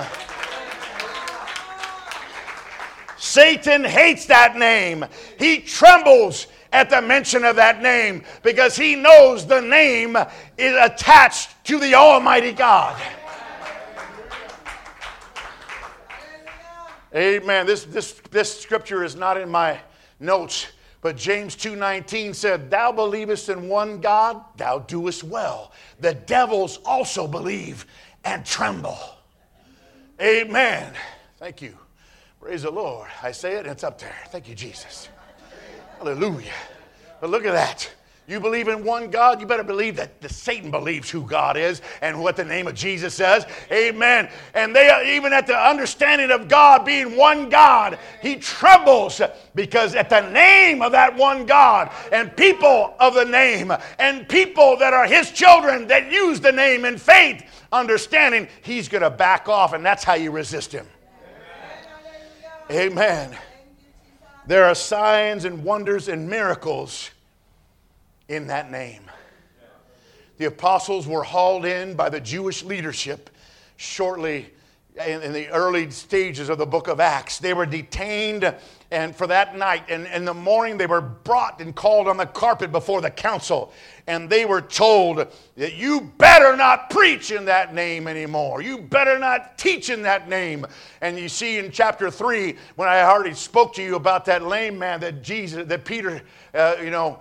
Satan 3.16 3.85
hates 3.85 4.26
that 4.26 4.57
name. 4.57 5.05
He 5.38 5.61
trembles 5.61 6.46
at 6.72 6.90
the 6.90 7.02
mention 7.02 7.44
of 7.44 7.56
that 7.56 7.83
name 7.83 8.22
because 8.42 8.76
he 8.76 8.94
knows 8.94 9.46
the 9.46 9.61
name 9.61 10.16
is 10.56 10.76
attached 10.76 11.50
to 11.64 11.78
the 11.78 11.94
Almighty 11.94 12.52
God. 12.52 13.00
Amen. 17.14 17.66
This, 17.66 17.85
this, 17.85 18.12
this 18.30 18.61
scripture 18.61 19.02
is 19.02 19.16
not 19.16 19.37
in 19.37 19.48
my 19.48 19.80
notes, 20.20 20.68
but 21.00 21.16
James 21.16 21.56
2:19 21.56 22.35
said, 22.35 22.70
"Thou 22.70 22.92
believest 22.92 23.48
in 23.48 23.68
one 23.68 24.00
God, 24.00 24.44
thou 24.56 24.80
doest 24.80 25.24
well. 25.24 25.72
The 25.98 26.14
devils 26.14 26.78
also 26.85 27.26
believe 27.26 27.87
and 28.24 28.44
tremble." 28.46 28.98
Amen. 30.20 30.92
Thank 31.38 31.62
you. 31.62 31.76
Praise 32.38 32.62
the 32.62 32.70
Lord. 32.70 33.09
I 33.22 33.33
say 33.33 33.54
it, 33.54 33.61
and 33.61 33.68
it's 33.68 33.83
up 33.83 33.98
there. 33.98 34.14
Thank 34.28 34.48
you, 34.48 34.54
Jesus. 34.54 35.09
Hallelujah. 36.01 36.55
But 37.21 37.29
look 37.29 37.45
at 37.45 37.53
that. 37.53 37.91
You 38.27 38.41
believe 38.41 38.69
in 38.69 38.85
one 38.85 39.11
God, 39.11 39.41
you 39.41 39.47
better 39.47 39.65
believe 39.65 39.97
that 39.97 40.23
the 40.23 40.29
Satan 40.31 40.71
believes 40.71 41.11
who 41.11 41.27
God 41.27 41.59
is 41.59 41.83
and 42.01 42.23
what 42.23 42.37
the 42.37 42.45
name 42.45 42.69
of 42.69 42.75
Jesus 42.75 43.13
says. 43.13 43.45
Amen. 43.71 44.31
And 44.55 44.75
they 44.75 44.89
are 44.89 45.05
even 45.05 45.35
at 45.35 45.47
the 45.47 45.59
understanding 45.59 46.31
of 46.31 46.49
God 46.49 46.87
being 46.87 47.17
one 47.17 47.51
God, 47.51 47.99
he 48.23 48.37
trembles 48.37 49.21
because 49.55 49.95
at 49.95 50.09
the 50.09 50.31
name 50.31 50.81
of 50.81 50.93
that 50.93 51.15
one 51.15 51.45
God 51.45 51.91
and 52.13 52.35
people 52.35 52.95
of 52.99 53.13
the 53.15 53.27
name 53.27 53.73
and 53.99 54.27
people 54.27 54.77
that 54.79 54.95
are 54.95 55.07
his 55.07 55.33
children 55.33 55.87
that 55.89 56.11
use 56.11 56.41
the 56.41 56.53
name 56.53 56.87
in 56.87 56.97
faith, 56.97 57.45
understanding 57.73 58.49
he's 58.63 58.89
going 58.89 59.03
to 59.03 59.11
back 59.11 59.51
off, 59.51 59.75
and 59.75 59.85
that's 59.85 60.05
how 60.05 60.15
you 60.15 60.31
resist 60.31 60.73
him. 60.73 60.87
Amen. 62.71 63.37
There 64.51 64.65
are 64.65 64.75
signs 64.75 65.45
and 65.45 65.63
wonders 65.63 66.09
and 66.09 66.29
miracles 66.29 67.13
in 68.27 68.49
that 68.49 68.69
name. 68.69 69.09
The 70.39 70.47
apostles 70.47 71.07
were 71.07 71.23
hauled 71.23 71.65
in 71.65 71.95
by 71.95 72.09
the 72.09 72.19
Jewish 72.19 72.65
leadership 72.65 73.31
shortly 73.77 74.53
in, 75.07 75.33
the 75.33 75.47
early 75.51 75.89
stages 75.93 76.49
of 76.49 76.59
the 76.59 76.67
book 76.67 76.89
of 76.89 76.99
Acts. 76.99 77.39
They 77.39 77.55
were 77.55 77.65
detained 77.65 78.53
and 78.90 79.14
for 79.14 79.26
that 79.29 79.57
night. 79.57 79.85
And 79.88 80.07
in 80.07 80.24
the 80.24 80.35
morning, 80.35 80.76
they 80.76 80.87
were 80.87 81.00
brought 81.00 81.61
and 81.61 81.74
called 81.74 82.09
on 82.09 82.16
the 82.16 82.26
carpet 82.26 82.72
before 82.72 83.00
the 83.00 83.11
council. 83.11 83.72
And 84.07 84.29
they 84.29 84.44
were 84.44 84.61
told 84.61 85.29
that 85.57 85.74
you 85.74 86.00
better 86.18 86.57
not 86.57 86.90
preach 86.90 87.31
in 87.31 87.44
that 87.44 87.74
name 87.74 88.09
anymore. 88.09 88.62
You 88.62 88.79
better 88.79 89.18
not 89.18 89.57
teach 89.59 89.90
in 89.90 90.03
that 90.03 90.29
name. 90.29 90.66
And 91.00 91.18
you 91.18 91.29
see 91.29 91.59
in 91.59 91.70
chapter 91.70 92.11
3, 92.11 92.57
when 92.74 92.88
I 92.88 93.03
already 93.03 93.35
spoke 93.35 93.74
to 93.74 93.83
you 93.83 93.94
about 93.94 94.24
that 94.24 94.42
lame 94.42 94.79
man 94.79 95.00
that 95.00 95.22
Jesus, 95.22 95.66
that 95.68 95.85
Peter, 95.85 96.22
uh, 96.55 96.76
you 96.83 96.90
know, 96.90 97.20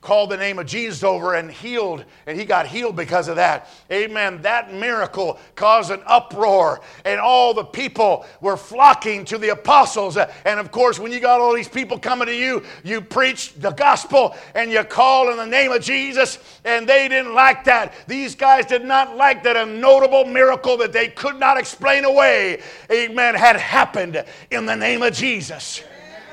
called 0.00 0.30
the 0.30 0.36
name 0.36 0.58
of 0.58 0.66
Jesus 0.66 1.02
over 1.02 1.34
and 1.34 1.50
healed, 1.50 2.04
and 2.26 2.38
he 2.38 2.44
got 2.44 2.66
healed 2.66 2.96
because 2.96 3.28
of 3.28 3.36
that. 3.36 3.68
Amen. 3.90 4.40
That 4.42 4.72
miracle 4.72 5.38
caused 5.54 5.90
an 5.90 6.00
uproar, 6.06 6.80
and 7.04 7.20
all 7.20 7.54
the 7.54 7.64
people 7.64 8.26
were 8.40 8.56
flocking 8.56 9.24
to 9.26 9.38
the 9.38 9.50
apostles. 9.50 10.16
And 10.16 10.60
of 10.60 10.70
course, 10.70 10.97
when 10.98 11.12
you 11.12 11.20
got 11.20 11.40
all 11.40 11.54
these 11.54 11.68
people 11.68 11.98
coming 11.98 12.26
to 12.26 12.34
you, 12.34 12.64
you 12.84 13.00
preach 13.00 13.54
the 13.54 13.70
gospel 13.70 14.36
and 14.54 14.70
you 14.70 14.82
call 14.84 15.30
in 15.30 15.36
the 15.36 15.46
name 15.46 15.72
of 15.72 15.82
Jesus, 15.82 16.38
and 16.64 16.88
they 16.88 17.08
didn't 17.08 17.34
like 17.34 17.64
that. 17.64 17.94
These 18.06 18.34
guys 18.34 18.66
did 18.66 18.84
not 18.84 19.16
like 19.16 19.42
that 19.44 19.56
a 19.56 19.66
notable 19.66 20.24
miracle 20.24 20.76
that 20.78 20.92
they 20.92 21.08
could 21.08 21.38
not 21.38 21.58
explain 21.58 22.04
away, 22.04 22.62
amen, 22.90 23.34
had 23.34 23.56
happened 23.56 24.24
in 24.50 24.66
the 24.66 24.76
name 24.76 25.02
of 25.02 25.12
Jesus. 25.12 25.82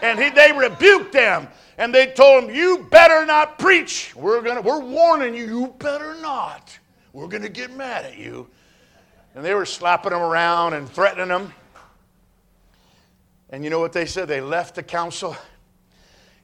And 0.01 0.19
he, 0.19 0.29
they 0.29 0.51
rebuked 0.51 1.13
them 1.13 1.47
and 1.77 1.93
they 1.93 2.07
told 2.07 2.45
him, 2.45 2.55
You 2.55 2.87
better 2.89 3.25
not 3.25 3.59
preach. 3.59 4.15
We're, 4.15 4.41
gonna, 4.41 4.61
we're 4.61 4.79
warning 4.79 5.33
you, 5.33 5.45
you 5.45 5.75
better 5.79 6.15
not. 6.21 6.77
We're 7.13 7.27
going 7.27 7.43
to 7.43 7.49
get 7.49 7.73
mad 7.75 8.05
at 8.05 8.17
you. 8.17 8.47
And 9.35 9.43
they 9.43 9.53
were 9.53 9.65
slapping 9.65 10.11
them 10.11 10.21
around 10.21 10.73
and 10.73 10.89
threatening 10.89 11.29
them. 11.29 11.53
And 13.49 13.63
you 13.63 13.69
know 13.69 13.79
what 13.79 13.93
they 13.93 14.05
said? 14.05 14.27
They 14.27 14.41
left 14.41 14.75
the 14.75 14.83
council. 14.83 15.35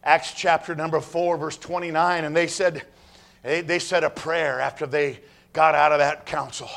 Acts 0.03 0.33
chapter 0.33 0.75
number 0.75 0.99
4, 0.99 1.37
verse 1.37 1.57
29. 1.57 2.25
And 2.25 2.35
they 2.35 2.47
said, 2.47 2.83
they, 3.43 3.61
they 3.61 3.79
said 3.79 4.03
a 4.03 4.09
prayer 4.09 4.59
after 4.59 4.85
they 4.85 5.19
got 5.53 5.75
out 5.75 5.91
of 5.91 5.99
that 5.99 6.25
council, 6.25 6.69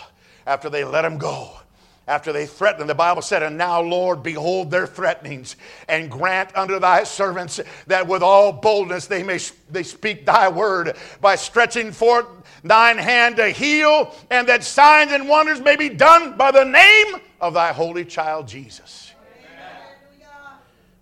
after 0.46 0.68
they 0.68 0.84
let 0.84 1.02
them 1.02 1.18
go 1.18 1.58
after 2.06 2.32
they 2.32 2.46
threatened, 2.46 2.88
the 2.88 2.94
Bible 2.94 3.22
said, 3.22 3.42
And 3.42 3.56
now, 3.56 3.80
Lord, 3.80 4.22
behold 4.22 4.70
their 4.70 4.86
threatenings, 4.86 5.56
and 5.88 6.10
grant 6.10 6.54
unto 6.54 6.78
thy 6.78 7.04
servants 7.04 7.60
that 7.86 8.06
with 8.06 8.22
all 8.22 8.52
boldness 8.52 9.06
they 9.06 9.22
may 9.22 9.38
they 9.70 9.82
speak 9.82 10.26
thy 10.26 10.48
word 10.48 10.96
by 11.20 11.36
stretching 11.36 11.92
forth 11.92 12.26
thine 12.62 12.98
hand 12.98 13.36
to 13.36 13.48
heal, 13.48 14.14
and 14.30 14.48
that 14.48 14.64
signs 14.64 15.12
and 15.12 15.28
wonders 15.28 15.60
may 15.60 15.76
be 15.76 15.88
done 15.88 16.36
by 16.36 16.50
the 16.50 16.64
name 16.64 17.20
of 17.40 17.54
thy 17.54 17.72
holy 17.72 18.04
child 18.04 18.46
Jesus. 18.46 19.13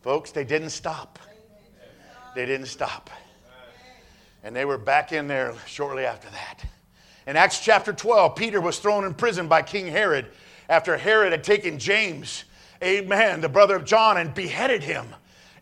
Folks, 0.02 0.32
they 0.32 0.44
didn't 0.44 0.70
stop. 0.70 1.18
They 2.34 2.44
didn't 2.44 2.66
stop. 2.66 3.08
And 4.42 4.54
they 4.54 4.64
were 4.64 4.78
back 4.78 5.12
in 5.12 5.28
there 5.28 5.54
shortly 5.66 6.04
after 6.04 6.28
that. 6.30 6.64
In 7.26 7.36
Acts 7.36 7.60
chapter 7.60 7.92
12, 7.92 8.34
Peter 8.34 8.60
was 8.60 8.80
thrown 8.80 9.04
in 9.04 9.14
prison 9.14 9.46
by 9.46 9.62
King 9.62 9.86
Herod 9.86 10.26
after 10.68 10.96
Herod 10.96 11.30
had 11.30 11.44
taken 11.44 11.78
James, 11.78 12.44
amen, 12.82 13.40
the 13.40 13.48
brother 13.48 13.76
of 13.76 13.84
John, 13.84 14.16
and 14.16 14.34
beheaded 14.34 14.82
him. 14.82 15.06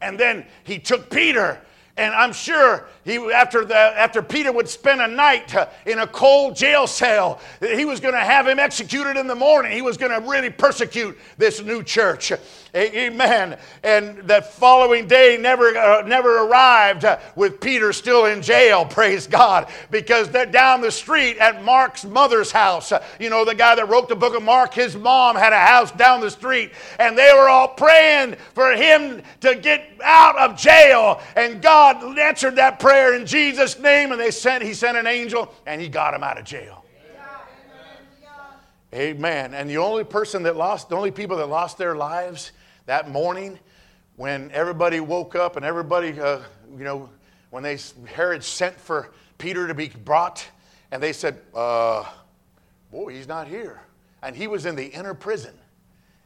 And 0.00 0.18
then 0.18 0.46
he 0.64 0.78
took 0.78 1.10
Peter 1.10 1.60
and 2.00 2.14
I'm 2.14 2.32
sure 2.32 2.86
he, 3.10 3.18
after, 3.32 3.64
the, 3.64 3.76
after 3.76 4.22
Peter 4.22 4.52
would 4.52 4.68
spend 4.68 5.00
a 5.00 5.08
night 5.08 5.54
uh, 5.54 5.66
in 5.86 5.98
a 5.98 6.06
cold 6.06 6.54
jail 6.56 6.86
cell, 6.86 7.40
he 7.60 7.84
was 7.84 8.00
going 8.00 8.14
to 8.14 8.20
have 8.20 8.46
him 8.46 8.58
executed 8.58 9.16
in 9.16 9.26
the 9.26 9.34
morning. 9.34 9.72
He 9.72 9.82
was 9.82 9.96
going 9.96 10.12
to 10.12 10.28
really 10.28 10.50
persecute 10.50 11.18
this 11.36 11.62
new 11.62 11.82
church. 11.82 12.32
Amen. 12.74 13.58
And 13.82 14.18
that 14.28 14.52
following 14.52 15.08
day 15.08 15.36
never, 15.40 15.76
uh, 15.76 16.02
never 16.06 16.46
arrived 16.46 17.04
uh, 17.04 17.18
with 17.34 17.60
Peter 17.60 17.92
still 17.92 18.26
in 18.26 18.42
jail, 18.42 18.84
praise 18.84 19.26
God, 19.26 19.68
because 19.90 20.28
down 20.28 20.80
the 20.80 20.92
street 20.92 21.38
at 21.38 21.64
Mark's 21.64 22.04
mother's 22.04 22.52
house, 22.52 22.92
uh, 22.92 23.04
you 23.18 23.28
know, 23.28 23.44
the 23.44 23.56
guy 23.56 23.74
that 23.74 23.88
wrote 23.88 24.08
the 24.08 24.14
book 24.14 24.36
of 24.36 24.44
Mark, 24.44 24.72
his 24.72 24.94
mom 24.94 25.34
had 25.34 25.52
a 25.52 25.58
house 25.58 25.90
down 25.90 26.20
the 26.20 26.30
street, 26.30 26.70
and 27.00 27.18
they 27.18 27.32
were 27.34 27.48
all 27.48 27.68
praying 27.68 28.36
for 28.54 28.70
him 28.70 29.20
to 29.40 29.56
get 29.56 29.90
out 30.04 30.38
of 30.38 30.56
jail. 30.56 31.20
And 31.34 31.60
God 31.60 32.18
answered 32.20 32.54
that 32.54 32.78
prayer 32.78 32.99
in 33.14 33.26
Jesus' 33.26 33.78
name, 33.78 34.12
and 34.12 34.20
they 34.20 34.30
sent, 34.30 34.62
he 34.62 34.74
sent 34.74 34.96
an 34.96 35.06
angel, 35.06 35.52
and 35.66 35.80
he 35.80 35.88
got 35.88 36.14
him 36.14 36.22
out 36.22 36.38
of 36.38 36.44
jail. 36.44 36.84
Amen. 38.92 39.54
And 39.54 39.70
the 39.70 39.78
only 39.78 40.02
person 40.02 40.42
that 40.42 40.56
lost, 40.56 40.88
the 40.88 40.96
only 40.96 41.12
people 41.12 41.36
that 41.36 41.46
lost 41.46 41.78
their 41.78 41.94
lives 41.94 42.50
that 42.86 43.08
morning 43.08 43.58
when 44.16 44.50
everybody 44.50 44.98
woke 45.00 45.36
up 45.36 45.56
and 45.56 45.64
everybody, 45.64 46.20
uh, 46.20 46.40
you 46.76 46.84
know, 46.84 47.08
when 47.50 47.62
they, 47.62 47.78
Herod 48.06 48.42
sent 48.42 48.78
for 48.78 49.10
Peter 49.38 49.68
to 49.68 49.74
be 49.74 49.88
brought, 49.88 50.46
and 50.90 51.02
they 51.02 51.12
said, 51.12 51.40
uh, 51.54 52.04
boy, 52.90 53.14
he's 53.14 53.28
not 53.28 53.46
here. 53.46 53.80
And 54.22 54.34
he 54.34 54.48
was 54.48 54.66
in 54.66 54.74
the 54.74 54.86
inner 54.86 55.14
prison. 55.14 55.54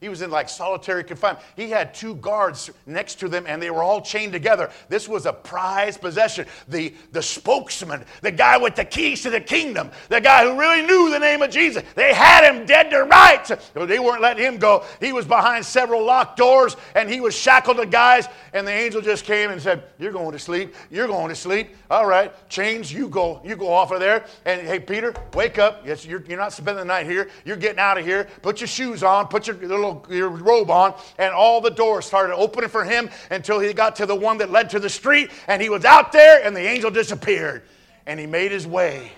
He 0.04 0.10
was 0.10 0.20
in 0.20 0.30
like 0.30 0.50
solitary 0.50 1.02
confinement. 1.02 1.42
He 1.56 1.70
had 1.70 1.94
two 1.94 2.16
guards 2.16 2.70
next 2.84 3.14
to 3.20 3.28
them 3.30 3.46
and 3.48 3.62
they 3.62 3.70
were 3.70 3.82
all 3.82 4.02
chained 4.02 4.34
together. 4.34 4.70
This 4.90 5.08
was 5.08 5.24
a 5.24 5.32
prized 5.32 6.02
possession. 6.02 6.44
The, 6.68 6.92
the 7.12 7.22
spokesman, 7.22 8.04
the 8.20 8.30
guy 8.30 8.58
with 8.58 8.74
the 8.74 8.84
keys 8.84 9.22
to 9.22 9.30
the 9.30 9.40
kingdom, 9.40 9.90
the 10.10 10.20
guy 10.20 10.44
who 10.44 10.60
really 10.60 10.82
knew 10.82 11.08
the 11.08 11.18
name 11.18 11.40
of 11.40 11.48
Jesus, 11.48 11.84
they 11.94 12.12
had 12.12 12.44
him 12.44 12.66
dead 12.66 12.90
to 12.90 13.04
rights. 13.04 13.50
They 13.72 13.98
weren't 13.98 14.20
letting 14.20 14.44
him 14.44 14.58
go. 14.58 14.84
He 15.00 15.14
was 15.14 15.24
behind 15.24 15.64
several 15.64 16.04
locked 16.04 16.36
doors 16.36 16.76
and 16.94 17.08
he 17.08 17.20
was 17.20 17.34
shackled 17.34 17.78
to 17.78 17.86
guys. 17.86 18.28
And 18.52 18.66
the 18.66 18.72
angel 18.72 19.00
just 19.00 19.24
came 19.24 19.52
and 19.52 19.62
said, 19.62 19.84
You're 19.98 20.12
going 20.12 20.32
to 20.32 20.38
sleep. 20.38 20.74
You're 20.90 21.06
going 21.06 21.30
to 21.30 21.34
sleep. 21.34 21.74
All 21.90 22.04
right, 22.04 22.30
chains, 22.50 22.92
you 22.92 23.08
go. 23.08 23.40
You 23.42 23.56
go 23.56 23.72
off 23.72 23.90
of 23.90 24.00
there. 24.00 24.26
And 24.44 24.66
hey, 24.66 24.80
Peter, 24.80 25.14
wake 25.32 25.58
up. 25.58 25.86
Yes, 25.86 26.04
you're, 26.04 26.22
you're 26.26 26.38
not 26.38 26.52
spending 26.52 26.76
the 26.76 26.84
night 26.84 27.06
here. 27.06 27.30
You're 27.46 27.56
getting 27.56 27.78
out 27.78 27.96
of 27.96 28.04
here. 28.04 28.28
Put 28.42 28.60
your 28.60 28.68
shoes 28.68 29.02
on. 29.02 29.28
Put 29.28 29.46
your 29.46 29.56
little 29.56 29.93
your 30.08 30.28
robe 30.28 30.70
on, 30.70 30.94
and 31.18 31.32
all 31.32 31.60
the 31.60 31.70
doors 31.70 32.04
started 32.04 32.34
opening 32.34 32.70
for 32.70 32.84
him 32.84 33.10
until 33.30 33.60
he 33.60 33.72
got 33.72 33.96
to 33.96 34.06
the 34.06 34.14
one 34.14 34.38
that 34.38 34.50
led 34.50 34.70
to 34.70 34.78
the 34.78 34.90
street, 34.90 35.30
and 35.48 35.60
he 35.60 35.68
was 35.68 35.84
out 35.84 36.12
there, 36.12 36.44
and 36.44 36.56
the 36.56 36.66
angel 36.66 36.90
disappeared. 36.90 37.62
And 38.06 38.20
he 38.20 38.26
made 38.26 38.52
his 38.52 38.66
way 38.66 39.10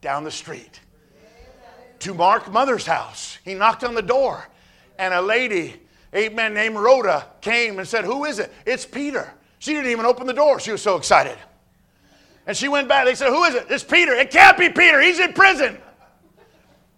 down 0.00 0.24
the 0.24 0.30
street 0.30 0.80
to 2.00 2.14
Mark 2.14 2.52
Mother's 2.52 2.86
house. 2.86 3.38
He 3.44 3.54
knocked 3.54 3.84
on 3.84 3.94
the 3.94 4.02
door, 4.02 4.46
and 4.98 5.14
a 5.14 5.22
lady, 5.22 5.74
amen, 6.14 6.54
named 6.54 6.76
Rhoda, 6.76 7.26
came 7.40 7.78
and 7.78 7.88
said, 7.88 8.04
Who 8.04 8.24
is 8.24 8.38
it? 8.38 8.52
It's 8.66 8.84
Peter. 8.84 9.32
She 9.58 9.72
didn't 9.72 9.90
even 9.90 10.04
open 10.04 10.26
the 10.26 10.34
door. 10.34 10.60
She 10.60 10.72
was 10.72 10.82
so 10.82 10.96
excited. 10.96 11.38
And 12.46 12.56
she 12.56 12.68
went 12.68 12.88
back. 12.88 13.06
They 13.06 13.14
said, 13.14 13.28
Who 13.30 13.44
is 13.44 13.54
it? 13.54 13.66
It's 13.70 13.84
Peter. 13.84 14.12
It 14.12 14.30
can't 14.30 14.58
be 14.58 14.68
Peter. 14.68 15.00
He's 15.00 15.18
in 15.18 15.32
prison. 15.32 15.78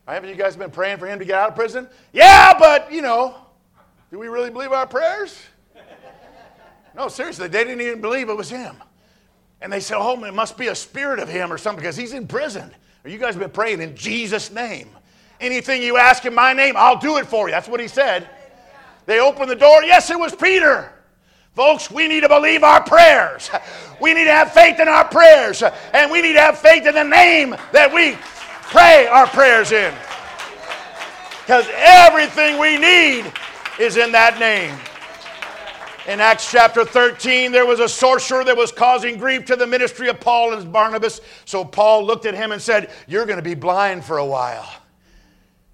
Haven't 0.07 0.31
you 0.31 0.37
guys 0.37 0.57
been 0.57 0.71
praying 0.71 0.99
for 0.99 1.07
him 1.07 1.19
to 1.19 1.25
get 1.25 1.37
out 1.37 1.49
of 1.51 1.57
prison? 1.57 1.88
Yeah, 2.12 2.57
but, 2.59 2.92
you 2.92 3.03
know, 3.03 3.35
do 4.11 4.19
we 4.19 4.29
really 4.29 4.51
believe 4.51 4.73
our 4.73 4.87
prayers? 4.87 5.37
No, 6.95 7.09
seriously, 7.09 7.49
they 7.49 7.64
didn't 7.64 7.81
even 7.81 8.01
believe 8.01 8.29
it 8.29 8.37
was 8.37 8.49
him. 8.49 8.77
And 9.61 9.73
they 9.73 9.81
said, 9.81 9.97
oh, 9.99 10.23
it 10.25 10.35
must 10.35 10.57
be 10.57 10.69
a 10.69 10.75
spirit 10.75 11.19
of 11.19 11.29
him 11.29 11.53
or 11.53 11.59
something 11.59 11.81
because 11.81 11.97
he's 11.97 12.12
in 12.12 12.27
prison. 12.27 12.71
You 13.05 13.19
guys 13.19 13.35
have 13.35 13.40
been 13.40 13.51
praying 13.51 13.81
in 13.81 13.97
Jesus' 13.97 14.51
name. 14.51 14.88
Anything 15.40 15.83
you 15.83 15.97
ask 15.97 16.25
in 16.25 16.35
my 16.35 16.53
name, 16.53 16.75
I'll 16.77 16.99
do 16.99 17.19
it 17.19 17.27
for 17.27 17.49
you. 17.49 17.53
That's 17.53 17.69
what 17.69 17.81
he 17.81 17.88
said. 17.88 18.29
They 19.07 19.21
opened 19.21 19.51
the 19.51 19.57
door. 19.57 19.83
Yes, 19.83 20.11
it 20.11 20.19
was 20.19 20.35
Peter. 20.35 20.92
Folks, 21.55 21.90
we 21.90 22.09
need 22.09 22.21
to 22.21 22.29
believe 22.29 22.62
our 22.64 22.83
prayers. 22.83 23.51
We 24.01 24.14
need 24.14 24.25
to 24.25 24.33
have 24.33 24.53
faith 24.53 24.79
in 24.81 24.88
our 24.88 25.05
prayers. 25.05 25.62
And 25.92 26.11
we 26.11 26.23
need 26.23 26.35
to 26.35 26.40
have 26.40 26.59
faith 26.59 26.87
in 26.87 26.95
the 26.95 27.05
name 27.05 27.57
that 27.73 27.92
we 27.92 28.16
pray 28.70 29.07
our 29.07 29.26
prayers 29.26 29.72
in. 29.72 29.94
Because 31.42 31.66
everything 31.74 32.59
we 32.59 32.76
need 32.76 33.33
is 33.79 33.96
in 33.96 34.12
that 34.12 34.38
name. 34.38 34.76
In 36.09 36.20
Acts 36.20 36.50
chapter 36.50 36.85
13, 36.85 37.50
there 37.50 37.66
was 37.66 37.81
a 37.81 37.88
sorcerer 37.88 38.44
that 38.44 38.57
was 38.57 38.70
causing 38.70 39.16
grief 39.16 39.44
to 39.46 39.57
the 39.57 39.66
ministry 39.66 40.09
of 40.09 40.20
Paul 40.20 40.55
and 40.55 40.72
Barnabas. 40.72 41.20
So 41.44 41.64
Paul 41.64 42.05
looked 42.05 42.26
at 42.26 42.35
him 42.35 42.52
and 42.52 42.62
said, 42.62 42.90
You're 43.09 43.26
going 43.26 43.38
to 43.38 43.42
be 43.42 43.55
blind 43.55 44.05
for 44.05 44.18
a 44.18 44.26
while. 44.26 44.68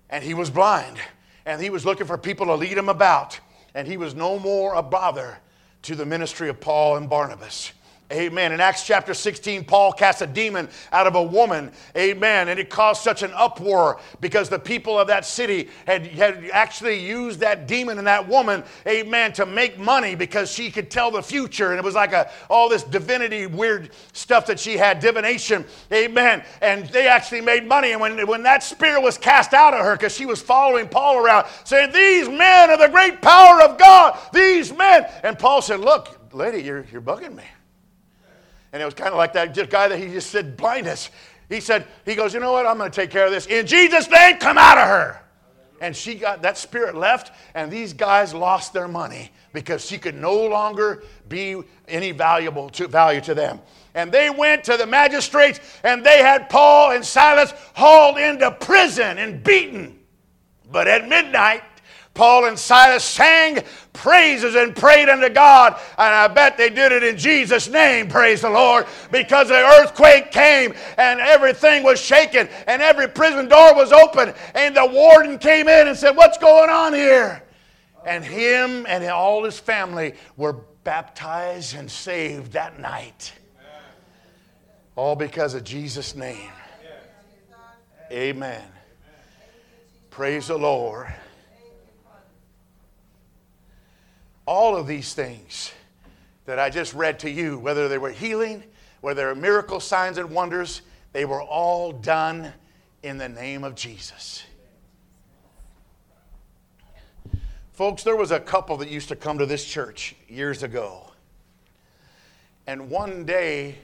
And 0.09 0.25
he 0.25 0.35
was 0.35 0.49
blind. 0.49 0.99
And 1.45 1.61
he 1.61 1.71
was 1.71 1.85
looking 1.85 2.07
for 2.07 2.17
people 2.17 2.47
to 2.47 2.55
lead 2.55 2.79
him 2.79 2.89
about. 2.89 3.39
And 3.75 3.87
he 3.87 3.97
was 3.97 4.15
no 4.15 4.39
more 4.39 4.75
a 4.75 4.83
bother 4.83 5.39
to 5.83 5.95
the 5.95 6.07
ministry 6.07 6.49
of 6.49 6.61
Paul 6.61 6.97
and 6.97 7.11
Barnabas. 7.11 7.73
Amen. 8.13 8.53
In 8.53 8.61
Acts 8.61 8.87
chapter 8.87 9.15
16, 9.15 9.65
Paul 9.65 9.93
cast 9.93 10.21
a 10.21 10.27
demon 10.27 10.69
out 10.93 11.07
of 11.07 11.15
a 11.15 11.23
woman. 11.23 11.73
Amen. 11.97 12.49
And 12.49 12.61
it 12.61 12.69
caused 12.69 13.03
such 13.03 13.23
an 13.23 13.33
uproar 13.35 14.01
because 14.21 14.49
the 14.49 14.59
people 14.59 14.99
of 14.99 15.09
that 15.09 15.25
city 15.25 15.71
had, 15.87 16.07
had 16.07 16.45
actually 16.53 17.01
used 17.01 17.41
that 17.41 17.67
demon 17.67 17.99
and 17.99 18.07
that 18.07 18.29
woman, 18.29 18.65
amen, 18.87 19.33
to 19.35 19.47
make 19.47 19.79
money 19.79 20.15
because 20.15 20.53
she 20.53 20.71
could 20.71 20.91
tell 20.91 21.11
the 21.11 21.23
future. 21.23 21.71
And 21.71 21.79
it 21.79 21.85
was 21.85 21.95
like 21.95 22.13
a, 22.13 22.31
all 22.51 22.69
this 22.69 22.83
divinity, 22.83 23.47
weird 23.47 23.91
stuff 24.13 24.47
that 24.47 24.61
she 24.61 24.77
had, 24.77 25.01
divination. 25.01 25.65
Amen. 25.91 26.45
And 26.61 26.87
they 26.89 27.09
actually 27.09 27.41
made 27.41 27.67
money. 27.67 27.93
And 27.93 28.01
when, 28.01 28.27
when 28.27 28.43
that 28.43 28.63
spirit 28.63 29.03
was 29.03 29.17
cast 29.17 29.55
out 29.55 29.73
of 29.73 29.81
her, 29.81 29.97
because 29.97 30.15
she 30.15 30.27
was 30.27 30.43
following 30.43 30.89
Paul 30.89 31.25
around, 31.25 31.47
saying, 31.65 31.93
These 31.93 32.29
men 32.29 32.71
are 32.71 32.79
the 32.79 32.89
great 32.89 33.23
power 33.23 33.63
of 33.63 33.79
God, 33.79 34.19
these 34.33 34.73
men. 34.77 35.07
And 35.23 35.39
Paul 35.39 35.63
said, 35.63 35.81
Look, 35.81 36.19
lady, 36.35 36.63
you're, 36.63 36.85
you're 36.93 37.01
bugging 37.01 37.35
me. 37.35 37.45
And 38.73 38.81
it 38.81 38.85
was 38.85 38.95
kind 38.95 39.11
of 39.11 39.17
like 39.17 39.33
that 39.35 39.55
guy 39.71 39.89
that 39.89 39.99
he 39.99 40.09
just 40.09 40.31
said 40.31 40.57
blindness. 40.57 41.11
He 41.49 41.61
said, 41.61 41.87
he 42.07 42.15
goes, 42.15 42.33
you 42.33 42.41
know 42.41 42.53
what? 42.53 42.67
I'm 42.67 42.79
going 42.79 42.91
to 42.91 42.95
take 42.95 43.11
care 43.11 43.27
of 43.27 43.33
this. 43.33 43.47
In 43.47 43.67
Jesus' 43.67 44.09
name, 44.09 44.39
come 44.39 44.57
out 44.57 44.79
of 44.79 44.89
her. 44.89 45.23
And 45.83 45.95
she 45.95 46.15
got 46.15 46.43
that 46.43 46.57
spirit 46.57 46.95
left, 46.95 47.33
and 47.55 47.71
these 47.71 47.93
guys 47.93 48.33
lost 48.33 48.73
their 48.73 48.87
money 48.87 49.33
because 49.53 49.85
she 49.85 49.99
could 49.99 50.15
no 50.15 50.47
longer 50.47 51.03
be 51.29 51.61
any 51.89 52.13
valuable 52.13 52.71
to 52.71 52.87
value 52.87 53.21
to 53.23 53.35
them. 53.35 53.61
And 53.95 54.11
they 54.11 54.31
went 54.31 54.65
to 54.65 54.77
the 54.77 54.87
magistrates, 54.87 55.61
and 55.83 56.07
they 56.07 56.19
had 56.19 56.49
Paul 56.49 56.93
and 56.93 57.05
Silas 57.05 57.53
hauled 57.75 58.17
into 58.17 58.51
prison 58.53 59.19
and 59.19 59.43
beaten. 59.43 59.99
But 60.71 60.87
at 60.89 61.09
midnight, 61.09 61.63
Paul 62.15 62.45
and 62.45 62.59
Silas 62.59 63.05
sang 63.05 63.61
praises 63.95 64.55
and 64.55 64.77
prayed 64.77 65.09
unto 65.09 65.31
God. 65.31 65.81
And 65.97 66.15
I 66.15 66.29
bet 66.29 66.59
they 66.59 66.69
did 66.69 66.93
it 66.93 67.03
in 67.03 67.17
Jesus' 67.17 67.69
name, 67.69 68.09
praise 68.09 68.43
the 68.43 68.51
Lord, 68.51 68.87
because 69.11 69.49
the 69.49 69.55
earthquake 69.55 70.31
came 70.31 70.75
and 70.99 71.21
everything 71.21 71.83
was 71.83 72.01
shaken 72.01 72.49
and 72.67 72.83
every 72.83 73.09
prison 73.09 73.49
door 73.49 73.75
was 73.75 73.93
open. 73.93 74.35
And 74.55 74.77
the 74.77 74.87
warden 74.87 75.39
came 75.39 75.69
in 75.69 75.89
and 75.89 75.97
said, 75.97 76.17
What's 76.17 76.39
going 76.39 76.71
on 76.71 76.93
here? 76.93 77.43
And 78.05 78.25
him 78.25 78.85
and 78.89 79.05
all 79.05 79.45
his 79.45 79.59
family 79.59 80.15
were 80.37 80.55
baptized 80.85 81.77
and 81.77 81.91
saved 81.91 82.53
that 82.53 82.79
night. 82.79 83.33
All 84.97 85.17
because 85.17 85.55
of 85.55 85.65
Jesus' 85.65 86.15
name. 86.15 86.51
Amen. 88.11 88.63
Praise 90.11 90.49
the 90.49 90.59
Lord. 90.59 91.07
All 94.47 94.77
of 94.77 94.87
these 94.87 95.15
things 95.15 95.73
that 96.47 96.59
I 96.59 96.71
just 96.71 96.95
read 96.95 97.21
to 97.21 97.31
you, 97.31 97.59
whether 97.59 97.89
they 97.89 97.99
were 97.99 98.11
healing, 98.11 98.63
whether 99.01 99.35
they 99.35 99.51
were 99.51 99.81
signs 99.81 100.19
and 100.19 100.31
wonders, 100.31 100.83
they 101.13 101.25
were 101.25 101.43
all 101.43 101.93
done 101.93 102.53
in 103.03 103.19
the 103.19 103.29
name 103.29 103.65
of 103.65 103.75
Jesus. 103.75 104.45
Folks, 107.73 108.03
there 108.03 108.17
was 108.17 108.31
a 108.31 108.41
couple 108.41 108.77
that 108.79 108.89
used 108.89 109.09
to 109.09 109.17
come 109.17 109.39
to 109.39 109.47
this 109.47 109.65
church 109.65 110.15
years 110.29 110.63
ago. 110.63 111.11
And 112.67 112.91
one 112.91 113.25
day, 113.25 113.77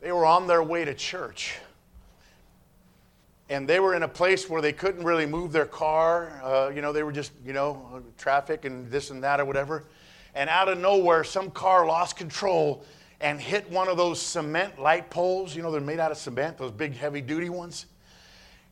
they 0.00 0.12
were 0.12 0.26
on 0.26 0.46
their 0.46 0.62
way 0.62 0.84
to 0.84 0.94
church. 0.94 1.54
And 3.48 3.66
they 3.66 3.80
were 3.80 3.94
in 3.94 4.02
a 4.02 4.08
place 4.08 4.50
where 4.50 4.60
they 4.60 4.72
couldn't 4.72 5.04
really 5.04 5.24
move 5.24 5.52
their 5.52 5.64
car. 5.64 6.40
Uh, 6.42 6.70
you 6.74 6.82
know, 6.82 6.92
they 6.92 7.02
were 7.02 7.12
just, 7.12 7.32
you 7.46 7.54
know, 7.54 8.02
traffic 8.18 8.66
and 8.66 8.90
this 8.90 9.10
and 9.10 9.22
that 9.22 9.40
or 9.40 9.44
whatever 9.46 9.84
and 10.38 10.48
out 10.48 10.68
of 10.68 10.78
nowhere, 10.78 11.24
some 11.24 11.50
car 11.50 11.84
lost 11.84 12.16
control 12.16 12.84
and 13.20 13.40
hit 13.40 13.68
one 13.72 13.88
of 13.88 13.96
those 13.96 14.22
cement 14.22 14.78
light 14.80 15.10
poles. 15.10 15.54
You 15.54 15.62
know, 15.62 15.72
they're 15.72 15.80
made 15.80 15.98
out 15.98 16.12
of 16.12 16.16
cement, 16.16 16.56
those 16.56 16.70
big 16.70 16.94
heavy 16.94 17.20
duty 17.20 17.50
ones. 17.50 17.86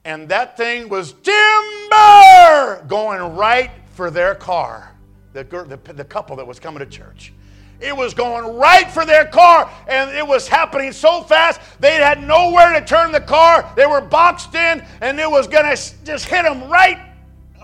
And 0.05 0.29
that 0.29 0.57
thing 0.57 0.88
was 0.88 1.12
timber 1.24 2.85
going 2.87 3.35
right 3.35 3.72
for 3.94 4.12
their 4.12 4.37
car, 4.37 4.94
the, 5.33 5.42
the, 5.42 5.92
the 5.92 6.05
couple 6.05 6.37
that 6.37 6.46
was 6.46 6.61
coming 6.61 6.79
to 6.79 6.87
church. 6.87 7.33
It 7.81 7.94
was 7.94 8.14
going 8.14 8.57
right 8.57 8.88
for 8.88 9.05
their 9.05 9.24
car, 9.24 9.68
and 9.88 10.11
it 10.16 10.26
was 10.26 10.46
happening 10.46 10.92
so 10.92 11.24
fast 11.24 11.61
they 11.81 11.96
had 11.96 12.22
nowhere 12.22 12.79
to 12.79 12.87
turn 12.87 13.11
the 13.11 13.20
car. 13.20 13.70
They 13.74 13.87
were 13.87 14.00
boxed 14.00 14.55
in, 14.55 14.87
and 15.00 15.18
it 15.18 15.29
was 15.29 15.48
going 15.48 15.64
to 15.64 16.05
just 16.05 16.26
hit 16.26 16.44
them 16.44 16.70
right 16.70 17.06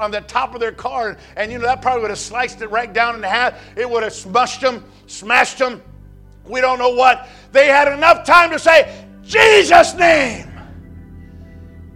on 0.02 0.10
the 0.10 0.20
top 0.22 0.54
of 0.54 0.60
their 0.60 0.72
car. 0.72 1.16
And 1.36 1.50
you 1.50 1.58
know, 1.58 1.64
that 1.64 1.80
probably 1.80 2.02
would 2.02 2.10
have 2.10 2.18
sliced 2.18 2.60
it 2.60 2.70
right 2.70 2.92
down 2.92 3.14
in 3.14 3.22
half. 3.22 3.58
It 3.76 3.88
would 3.88 4.02
have 4.02 4.12
smushed 4.12 4.60
them, 4.60 4.84
smashed 5.06 5.58
them. 5.58 5.80
We 6.44 6.60
don't 6.60 6.78
know 6.78 6.90
what. 6.90 7.28
They 7.52 7.68
had 7.68 7.88
enough 7.88 8.26
time 8.26 8.50
to 8.50 8.58
say, 8.58 9.06
Jesus' 9.22 9.94
name. 9.94 10.48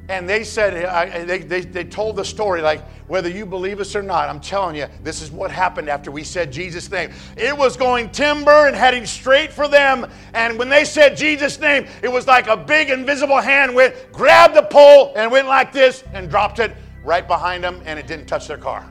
And 0.08 0.28
they 0.28 0.44
said, 0.44 1.26
they, 1.26 1.38
they, 1.38 1.60
they 1.62 1.82
told 1.82 2.14
the 2.14 2.24
story 2.24 2.62
like, 2.62 2.84
whether 3.08 3.28
you 3.28 3.44
believe 3.44 3.80
us 3.80 3.94
or 3.96 4.02
not, 4.02 4.28
I'm 4.28 4.40
telling 4.40 4.76
you, 4.76 4.86
this 5.02 5.20
is 5.20 5.32
what 5.32 5.50
happened 5.50 5.88
after 5.88 6.10
we 6.12 6.22
said 6.22 6.52
Jesus' 6.52 6.90
name. 6.90 7.10
It 7.36 7.56
was 7.56 7.76
going 7.76 8.10
timber 8.10 8.66
and 8.66 8.76
heading 8.76 9.04
straight 9.06 9.52
for 9.52 9.66
them. 9.66 10.08
And 10.32 10.58
when 10.58 10.68
they 10.68 10.84
said 10.84 11.16
Jesus' 11.16 11.58
name, 11.58 11.86
it 12.02 12.08
was 12.10 12.26
like 12.26 12.46
a 12.46 12.56
big 12.56 12.90
invisible 12.90 13.40
hand 13.40 13.74
went, 13.74 13.94
grabbed 14.12 14.54
the 14.54 14.62
pole, 14.62 15.12
and 15.16 15.30
went 15.30 15.48
like 15.48 15.72
this 15.72 16.04
and 16.14 16.30
dropped 16.30 16.60
it 16.60 16.72
right 17.06 17.26
behind 17.28 17.62
them 17.62 17.80
and 17.86 17.98
it 17.98 18.08
didn't 18.08 18.26
touch 18.26 18.48
their 18.48 18.58
car. 18.58 18.84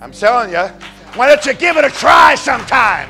I'm 0.00 0.10
telling 0.10 0.50
you, 0.50 0.66
why 1.14 1.28
don't 1.28 1.44
you 1.44 1.52
give 1.52 1.76
it 1.76 1.84
a 1.84 1.90
try 1.90 2.34
sometime? 2.34 3.08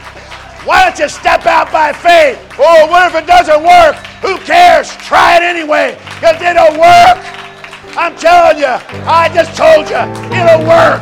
Why 0.66 0.84
don't 0.84 0.98
you 0.98 1.08
step 1.08 1.46
out 1.46 1.72
by 1.72 1.92
faith? 1.92 2.38
Oh, 2.58 2.86
what 2.90 3.08
if 3.08 3.22
it 3.22 3.26
doesn't 3.26 3.62
work? 3.62 3.94
Who 4.22 4.38
cares? 4.38 4.94
Try 4.96 5.36
it 5.36 5.42
anyway, 5.42 5.96
because 6.14 6.42
it'll 6.42 6.78
work. 6.78 7.18
I'm 7.96 8.16
telling 8.16 8.58
you, 8.58 8.74
I 9.06 9.30
just 9.32 9.56
told 9.56 9.88
you, 9.88 10.02
it'll 10.34 10.66
work. 10.66 11.00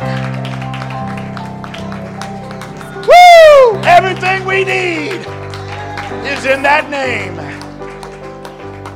Woo! 3.07 3.81
Everything 3.83 4.45
we 4.45 4.63
need 4.63 5.25
is 6.29 6.45
in 6.45 6.61
that 6.61 6.87
name. 6.89 7.60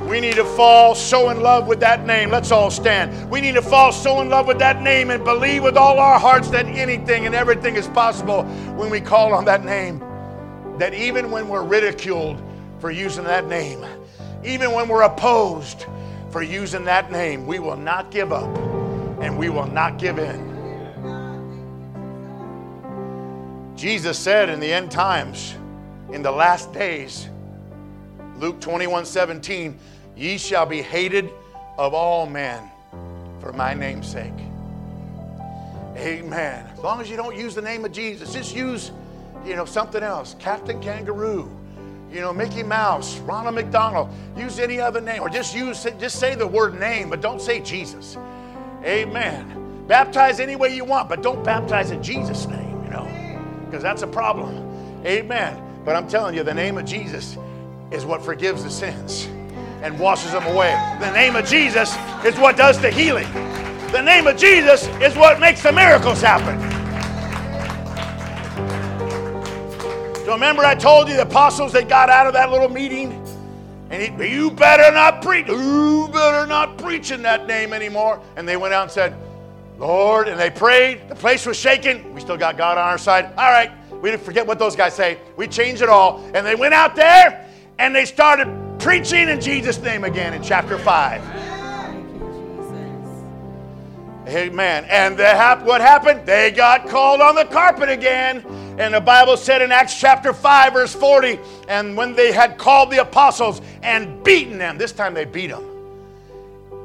We 0.07 0.19
need 0.19 0.35
to 0.35 0.45
fall 0.45 0.93
so 0.93 1.31
in 1.31 1.41
love 1.41 1.65
with 1.65 1.79
that 1.79 2.05
name. 2.05 2.29
Let's 2.29 2.51
all 2.51 2.69
stand. 2.69 3.29
We 3.31 3.41
need 3.41 3.55
to 3.55 3.61
fall 3.61 3.91
so 3.91 4.21
in 4.21 4.29
love 4.29 4.45
with 4.45 4.59
that 4.59 4.83
name 4.83 5.09
and 5.09 5.23
believe 5.23 5.63
with 5.63 5.75
all 5.75 5.97
our 5.97 6.19
hearts 6.19 6.49
that 6.49 6.67
anything 6.67 7.25
and 7.25 7.33
everything 7.33 7.75
is 7.75 7.87
possible 7.87 8.43
when 8.75 8.91
we 8.91 9.01
call 9.01 9.33
on 9.33 9.45
that 9.45 9.65
name. 9.65 9.99
That 10.77 10.93
even 10.93 11.31
when 11.31 11.49
we're 11.49 11.63
ridiculed 11.63 12.39
for 12.79 12.91
using 12.91 13.23
that 13.23 13.47
name, 13.47 13.83
even 14.43 14.73
when 14.73 14.87
we're 14.87 15.01
opposed 15.01 15.87
for 16.29 16.43
using 16.43 16.83
that 16.83 17.11
name, 17.11 17.47
we 17.47 17.57
will 17.57 17.77
not 17.77 18.11
give 18.11 18.31
up 18.31 18.55
and 19.21 19.35
we 19.35 19.49
will 19.49 19.67
not 19.67 19.97
give 19.97 20.19
in. 20.19 20.53
Jesus 23.75 24.19
said 24.19 24.49
in 24.49 24.59
the 24.59 24.71
end 24.71 24.91
times, 24.91 25.55
in 26.11 26.21
the 26.21 26.31
last 26.31 26.71
days, 26.73 27.27
Luke 28.37 28.59
21 28.59 29.05
17, 29.05 29.79
Ye 30.15 30.37
shall 30.37 30.65
be 30.65 30.81
hated 30.81 31.29
of 31.77 31.93
all 31.93 32.25
men 32.25 32.71
for 33.39 33.51
my 33.51 33.73
name's 33.73 34.07
sake. 34.07 34.33
Amen. 35.97 36.65
As 36.73 36.79
long 36.79 37.01
as 37.01 37.09
you 37.09 37.17
don't 37.17 37.35
use 37.35 37.53
the 37.55 37.61
name 37.61 37.85
of 37.85 37.91
Jesus, 37.91 38.33
just 38.33 38.55
use, 38.55 38.91
you 39.45 39.55
know, 39.55 39.65
something 39.65 40.03
else. 40.03 40.35
Captain 40.39 40.81
Kangaroo, 40.81 41.49
you 42.11 42.21
know, 42.21 42.33
Mickey 42.33 42.63
Mouse, 42.63 43.17
Ronald 43.19 43.55
McDonald. 43.55 44.09
Use 44.37 44.59
any 44.59 44.79
other 44.79 45.01
name, 45.01 45.21
or 45.21 45.29
just 45.29 45.55
use, 45.55 45.83
just 45.99 46.17
say 46.17 46.35
the 46.35 46.47
word 46.47 46.79
name, 46.79 47.09
but 47.09 47.21
don't 47.21 47.41
say 47.41 47.59
Jesus. 47.59 48.17
Amen. 48.83 49.85
Baptize 49.87 50.39
any 50.39 50.55
way 50.55 50.73
you 50.73 50.85
want, 50.85 51.09
but 51.09 51.21
don't 51.21 51.43
baptize 51.43 51.91
in 51.91 52.01
Jesus' 52.01 52.47
name, 52.47 52.83
you 52.83 52.89
know, 52.89 53.65
because 53.65 53.83
that's 53.83 54.01
a 54.01 54.07
problem. 54.07 54.55
Amen. 55.05 55.61
But 55.83 55.95
I'm 55.95 56.07
telling 56.07 56.35
you, 56.35 56.43
the 56.43 56.53
name 56.53 56.77
of 56.77 56.85
Jesus 56.85 57.37
is 57.91 58.05
what 58.05 58.23
forgives 58.23 58.63
the 58.63 58.71
sins 58.71 59.27
and 59.85 59.99
washes 59.99 60.31
them 60.31 60.43
away. 60.47 60.71
The 60.99 61.11
name 61.11 61.35
of 61.35 61.45
Jesus 61.45 61.95
is 62.25 62.35
what 62.39 62.57
does 62.57 62.81
the 62.81 62.89
healing. 62.89 63.31
The 63.91 64.01
name 64.01 64.25
of 64.25 64.35
Jesus 64.35 64.87
is 64.99 65.15
what 65.15 65.39
makes 65.39 65.61
the 65.61 65.71
miracles 65.71 66.21
happen. 66.21 66.59
So 70.25 70.33
remember, 70.33 70.63
I 70.65 70.73
told 70.73 71.07
you 71.07 71.15
the 71.15 71.21
apostles 71.21 71.71
they 71.71 71.83
got 71.83 72.09
out 72.09 72.25
of 72.25 72.33
that 72.33 72.49
little 72.49 72.67
meeting, 72.67 73.11
and 73.91 74.19
you 74.19 74.49
better 74.49 74.91
not 74.91 75.21
preach. 75.21 75.47
You 75.47 76.09
better 76.11 76.47
not 76.47 76.79
preach 76.79 77.11
in 77.11 77.21
that 77.21 77.45
name 77.45 77.71
anymore. 77.71 78.19
And 78.37 78.49
they 78.49 78.57
went 78.57 78.73
out 78.73 78.83
and 78.83 78.91
said, 78.91 79.15
Lord, 79.77 80.27
and 80.27 80.39
they 80.39 80.49
prayed. 80.49 81.09
The 81.09 81.15
place 81.15 81.45
was 81.45 81.57
shaking. 81.57 82.11
We 82.11 82.21
still 82.21 82.37
got 82.37 82.57
God 82.57 82.79
on 82.79 82.87
our 82.87 82.97
side. 82.97 83.25
All 83.37 83.51
right, 83.51 83.71
we 84.01 84.09
didn't 84.09 84.23
forget 84.23 84.47
what 84.47 84.57
those 84.57 84.75
guys 84.75 84.95
say. 84.95 85.19
We 85.37 85.47
changed 85.47 85.83
it 85.83 85.89
all, 85.89 86.27
and 86.33 86.43
they 86.43 86.55
went 86.55 86.73
out 86.73 86.95
there 86.95 87.47
and 87.77 87.95
they 87.95 88.05
started 88.05 88.64
preaching 88.85 89.29
in 89.29 89.41
Jesus' 89.41 89.79
name 89.79 90.03
again 90.03 90.35
in 90.35 90.43
chapter 90.43 90.77
5. 90.77 91.21
Amen. 94.27 94.85
And 94.85 95.17
hap- 95.17 95.63
what 95.63 95.81
happened? 95.81 96.27
They 96.27 96.51
got 96.51 96.87
called 96.87 97.19
on 97.19 97.33
the 97.33 97.45
carpet 97.45 97.89
again. 97.89 98.45
And 98.77 98.93
the 98.93 99.01
Bible 99.01 99.37
said 99.37 99.63
in 99.63 99.71
Acts 99.71 99.99
chapter 99.99 100.33
5, 100.33 100.73
verse 100.73 100.93
40, 100.93 101.39
and 101.67 101.97
when 101.97 102.13
they 102.13 102.31
had 102.31 102.59
called 102.59 102.91
the 102.91 103.01
apostles 103.01 103.59
and 103.81 104.23
beaten 104.23 104.59
them, 104.59 104.77
this 104.77 104.91
time 104.91 105.15
they 105.15 105.25
beat 105.25 105.47
them, 105.47 105.65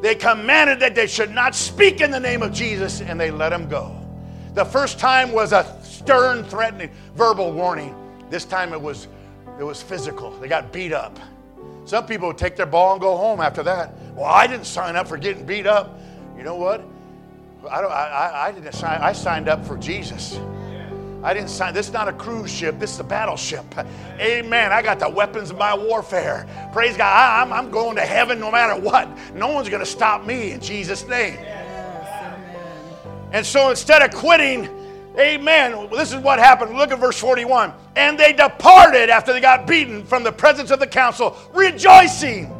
they 0.01 0.15
commanded 0.15 0.81
that 0.81 0.95
they 0.95 1.07
should 1.07 1.33
not 1.33 1.55
speak 1.55 2.01
in 2.01 2.11
the 2.11 2.21
name 2.21 2.41
of 2.41 2.51
Jesus, 2.51 3.03
and 3.03 3.21
they 3.21 3.31
let 3.31 3.51
them 3.51 3.69
go. 3.69 3.95
The 4.55 4.65
first 4.65 4.99
time 4.99 5.33
was 5.33 5.53
a 5.53 5.79
stern, 5.83 6.45
threatening, 6.45 6.93
verbal 7.15 7.53
warning. 7.53 7.95
This 8.31 8.47
time 8.47 8.73
it 8.73 8.81
was, 8.81 9.07
it 9.59 9.65
was 9.65 9.83
physical. 9.83 10.31
They 10.39 10.49
got 10.49 10.73
beat 10.73 10.95
up. 10.95 11.19
Some 11.85 12.07
people 12.07 12.29
would 12.29 12.39
take 12.39 12.57
their 12.57 12.67
ball 12.67 12.93
and 12.93 13.01
go 13.01 13.17
home 13.17 13.41
after 13.41 13.63
that. 13.65 13.95
Well, 14.15 14.27
I 14.27 14.47
didn't 14.47 14.67
sign 14.67 14.97
up 14.97 15.09
for 15.09 15.17
getting 15.17 15.45
beat 15.45 15.67
up. 15.67 15.99
You 16.37 16.43
know 16.43 16.57
what? 16.57 16.85
I, 17.69 17.81
don't, 17.81 17.93
I, 17.93 18.47
I, 18.49 18.53
didn't 18.53 18.73
sign, 18.73 19.01
I 19.03 19.13
signed 19.13 19.49
up 19.49 19.67
for 19.67 19.77
Jesus. 19.77 20.39
I 21.23 21.35
didn't 21.35 21.51
sign. 21.51 21.75
This 21.75 21.89
is 21.89 21.93
not 21.93 22.09
a 22.09 22.13
cruise 22.13 22.51
ship. 22.51 22.79
This 22.79 22.95
is 22.95 23.01
a 23.01 23.05
battleship. 23.05 23.65
Amen. 24.19 24.73
I 24.73 24.81
got 24.81 24.99
the 24.99 25.09
weapons 25.09 25.51
of 25.51 25.59
my 25.59 25.77
warfare. 25.77 26.47
Praise 26.73 26.97
God. 26.97 27.13
I, 27.13 27.43
am 27.43 27.53
I'm, 27.53 27.67
I'm 27.67 27.71
going 27.71 27.97
to 27.97 28.03
heaven 28.03 28.41
no 28.41 28.51
matter 28.51 28.81
what. 28.81 29.09
No 29.35 29.49
one's 29.49 29.69
going 29.69 29.85
to 29.85 29.91
stop 29.91 30.25
me 30.25 30.53
in 30.53 30.61
Jesus' 30.61 31.07
name. 31.07 31.35
Yes, 31.35 31.71
and 33.33 33.47
so 33.47 33.71
instead 33.71 34.03
of 34.03 34.13
quitting, 34.13 34.80
amen, 35.19 35.89
this 35.91 36.13
is 36.13 36.23
what 36.23 36.39
happened. 36.39 36.77
Look 36.77 36.93
at 36.93 36.99
verse 36.99 37.19
41. 37.19 37.73
And 37.97 38.19
they 38.19 38.33
departed 38.33 39.11
after 39.11 39.33
they 39.33 39.41
got 39.41 39.67
beaten 39.67 40.05
from 40.05 40.23
the 40.23 40.33
presence 40.33 40.71
of 40.71 40.79
the 40.79 40.87
council, 40.87 41.37
rejoicing 41.53 42.57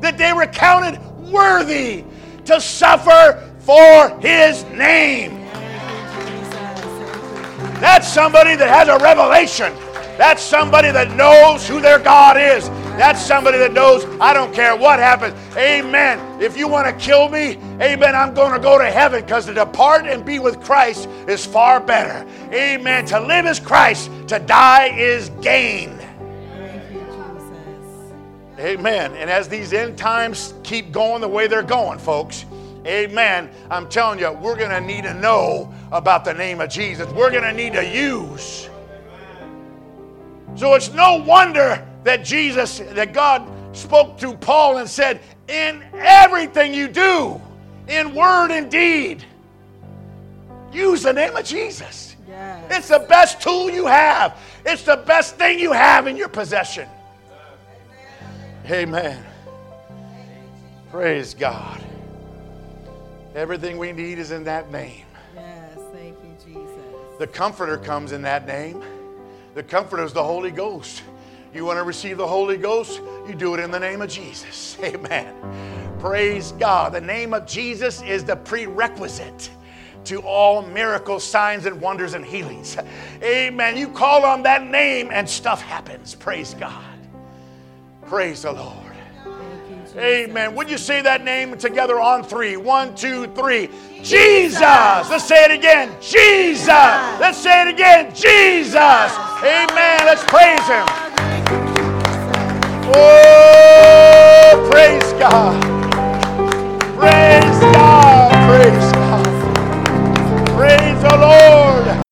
that 0.00 0.18
they 0.18 0.32
were 0.32 0.46
counted 0.46 1.00
worthy 1.30 2.04
to 2.44 2.60
suffer 2.60 3.44
for 3.60 4.18
his 4.20 4.64
name. 4.64 5.38
That's 7.80 8.08
somebody 8.08 8.56
that 8.56 8.68
has 8.68 8.88
a 8.88 9.02
revelation. 9.02 9.72
That's 10.16 10.42
somebody 10.42 10.90
that 10.90 11.14
knows 11.16 11.68
who 11.68 11.80
their 11.80 11.98
God 11.98 12.36
is. 12.36 12.68
That's 12.98 13.24
somebody 13.24 13.58
that 13.58 13.72
knows, 13.72 14.04
I 14.20 14.34
don't 14.34 14.52
care 14.52 14.74
what 14.74 14.98
happens. 14.98 15.32
Amen. 15.56 16.42
If 16.42 16.56
you 16.56 16.66
want 16.66 16.88
to 16.88 16.92
kill 16.92 17.28
me, 17.28 17.52
amen, 17.80 18.16
I'm 18.16 18.34
going 18.34 18.52
to 18.52 18.58
go 18.58 18.76
to 18.76 18.90
heaven 18.90 19.20
because 19.20 19.46
to 19.46 19.54
depart 19.54 20.06
and 20.06 20.24
be 20.24 20.40
with 20.40 20.60
Christ 20.60 21.08
is 21.28 21.46
far 21.46 21.78
better. 21.78 22.28
Amen. 22.52 23.06
To 23.06 23.20
live 23.20 23.46
is 23.46 23.60
Christ, 23.60 24.10
to 24.26 24.40
die 24.40 24.88
is 24.98 25.30
gain. 25.42 25.96
Amen. 28.58 29.14
And 29.14 29.30
as 29.30 29.48
these 29.48 29.72
end 29.72 29.96
times 29.96 30.52
keep 30.64 30.90
going 30.90 31.20
the 31.20 31.28
way 31.28 31.46
they're 31.46 31.62
going, 31.62 32.00
folks, 32.00 32.46
Amen. 32.84 33.50
I'm 33.70 33.88
telling 33.88 34.18
you, 34.18 34.32
we're 34.32 34.56
going 34.56 34.70
to 34.70 34.80
need 34.80 35.04
to 35.04 35.14
know 35.14 35.72
about 35.92 36.24
the 36.24 36.32
name 36.32 36.60
of 36.60 36.70
Jesus. 36.70 37.06
We're 37.12 37.30
going 37.30 37.44
to 37.44 37.52
need 37.52 37.74
to 37.74 37.86
use. 37.86 38.68
So 40.56 40.74
it's 40.74 40.92
no 40.92 41.16
wonder 41.16 41.86
that 42.08 42.24
Jesus, 42.24 42.78
that 42.78 43.12
God 43.12 43.46
spoke 43.76 44.16
to 44.20 44.34
Paul 44.34 44.78
and 44.78 44.88
said, 44.88 45.20
In 45.46 45.84
everything 45.92 46.72
you 46.72 46.88
do, 46.88 47.38
in 47.86 48.14
word 48.14 48.50
and 48.50 48.70
deed, 48.70 49.22
use 50.72 51.02
the 51.02 51.12
name 51.12 51.36
of 51.36 51.44
Jesus. 51.44 52.16
Yes. 52.26 52.64
It's 52.70 52.88
the 52.88 53.04
best 53.10 53.42
tool 53.42 53.68
you 53.68 53.86
have, 53.86 54.38
it's 54.64 54.84
the 54.84 54.96
best 54.96 55.36
thing 55.36 55.58
you 55.58 55.72
have 55.72 56.06
in 56.06 56.16
your 56.16 56.30
possession. 56.30 56.88
Amen. 58.64 59.04
Amen. 59.04 59.24
Praise 60.90 61.34
God. 61.34 61.84
Everything 63.34 63.76
we 63.76 63.92
need 63.92 64.18
is 64.18 64.30
in 64.30 64.44
that 64.44 64.72
name. 64.72 65.04
Yes, 65.34 65.78
thank 65.92 66.16
you, 66.24 66.34
Jesus. 66.42 67.18
The 67.18 67.26
Comforter 67.26 67.76
comes 67.76 68.12
in 68.12 68.22
that 68.22 68.46
name. 68.46 68.82
The 69.54 69.62
Comforter 69.62 70.04
is 70.04 70.14
the 70.14 70.24
Holy 70.24 70.50
Ghost. 70.50 71.02
You 71.54 71.64
want 71.64 71.78
to 71.78 71.82
receive 71.82 72.18
the 72.18 72.26
Holy 72.26 72.56
Ghost? 72.56 73.00
You 73.26 73.34
do 73.34 73.54
it 73.54 73.60
in 73.60 73.70
the 73.70 73.80
name 73.80 74.02
of 74.02 74.10
Jesus. 74.10 74.76
Amen. 74.82 75.34
Praise 75.98 76.52
God. 76.52 76.92
The 76.92 77.00
name 77.00 77.34
of 77.34 77.46
Jesus 77.46 78.02
is 78.02 78.24
the 78.24 78.36
prerequisite 78.36 79.50
to 80.04 80.20
all 80.22 80.62
miracles, 80.62 81.24
signs, 81.24 81.66
and 81.66 81.80
wonders 81.80 82.14
and 82.14 82.24
healings. 82.24 82.76
Amen. 83.22 83.76
You 83.76 83.88
call 83.88 84.24
on 84.24 84.42
that 84.44 84.66
name 84.66 85.08
and 85.10 85.28
stuff 85.28 85.60
happens. 85.60 86.14
Praise 86.14 86.54
God. 86.54 86.84
Praise 88.06 88.42
the 88.42 88.52
Lord. 88.52 88.84
Amen. 89.96 90.54
Would 90.54 90.70
you 90.70 90.78
say 90.78 91.02
that 91.02 91.24
name 91.24 91.58
together 91.58 91.98
on 91.98 92.22
three? 92.22 92.56
One, 92.56 92.94
two, 92.94 93.26
three. 93.28 93.68
Jesus. 94.02 94.60
Let's 94.60 95.24
say 95.24 95.44
it 95.44 95.50
again. 95.50 95.94
Jesus. 96.00 96.68
Let's 96.68 97.38
say 97.38 97.62
it 97.62 97.68
again. 97.68 98.14
Jesus. 98.14 98.76
Amen. 98.76 99.98
Let's 100.04 100.22
praise 100.24 100.64
Him. 100.68 101.07
Oh, 102.94 104.68
praise 104.70 105.12
God. 105.14 105.62
Praise 106.96 107.60
God. 107.60 108.30
Praise 108.48 108.92
God. 108.92 109.26
Praise 110.56 111.02
the 111.02 111.16
Lord. 111.16 112.02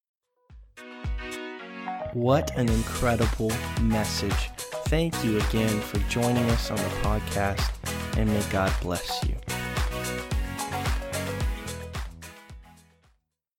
What 2.13 2.57
an 2.57 2.69
incredible 2.69 3.53
message. 3.83 4.51
Thank 4.87 5.25
you 5.25 5.39
again 5.39 5.81
for 5.81 5.99
joining 6.09 6.49
us 6.51 6.71
on 6.71 6.77
the 6.77 6.91
podcast, 7.03 7.71
and 8.17 8.29
may 8.29 8.43
God 8.51 8.73
bless 8.81 9.23
you. 9.25 9.35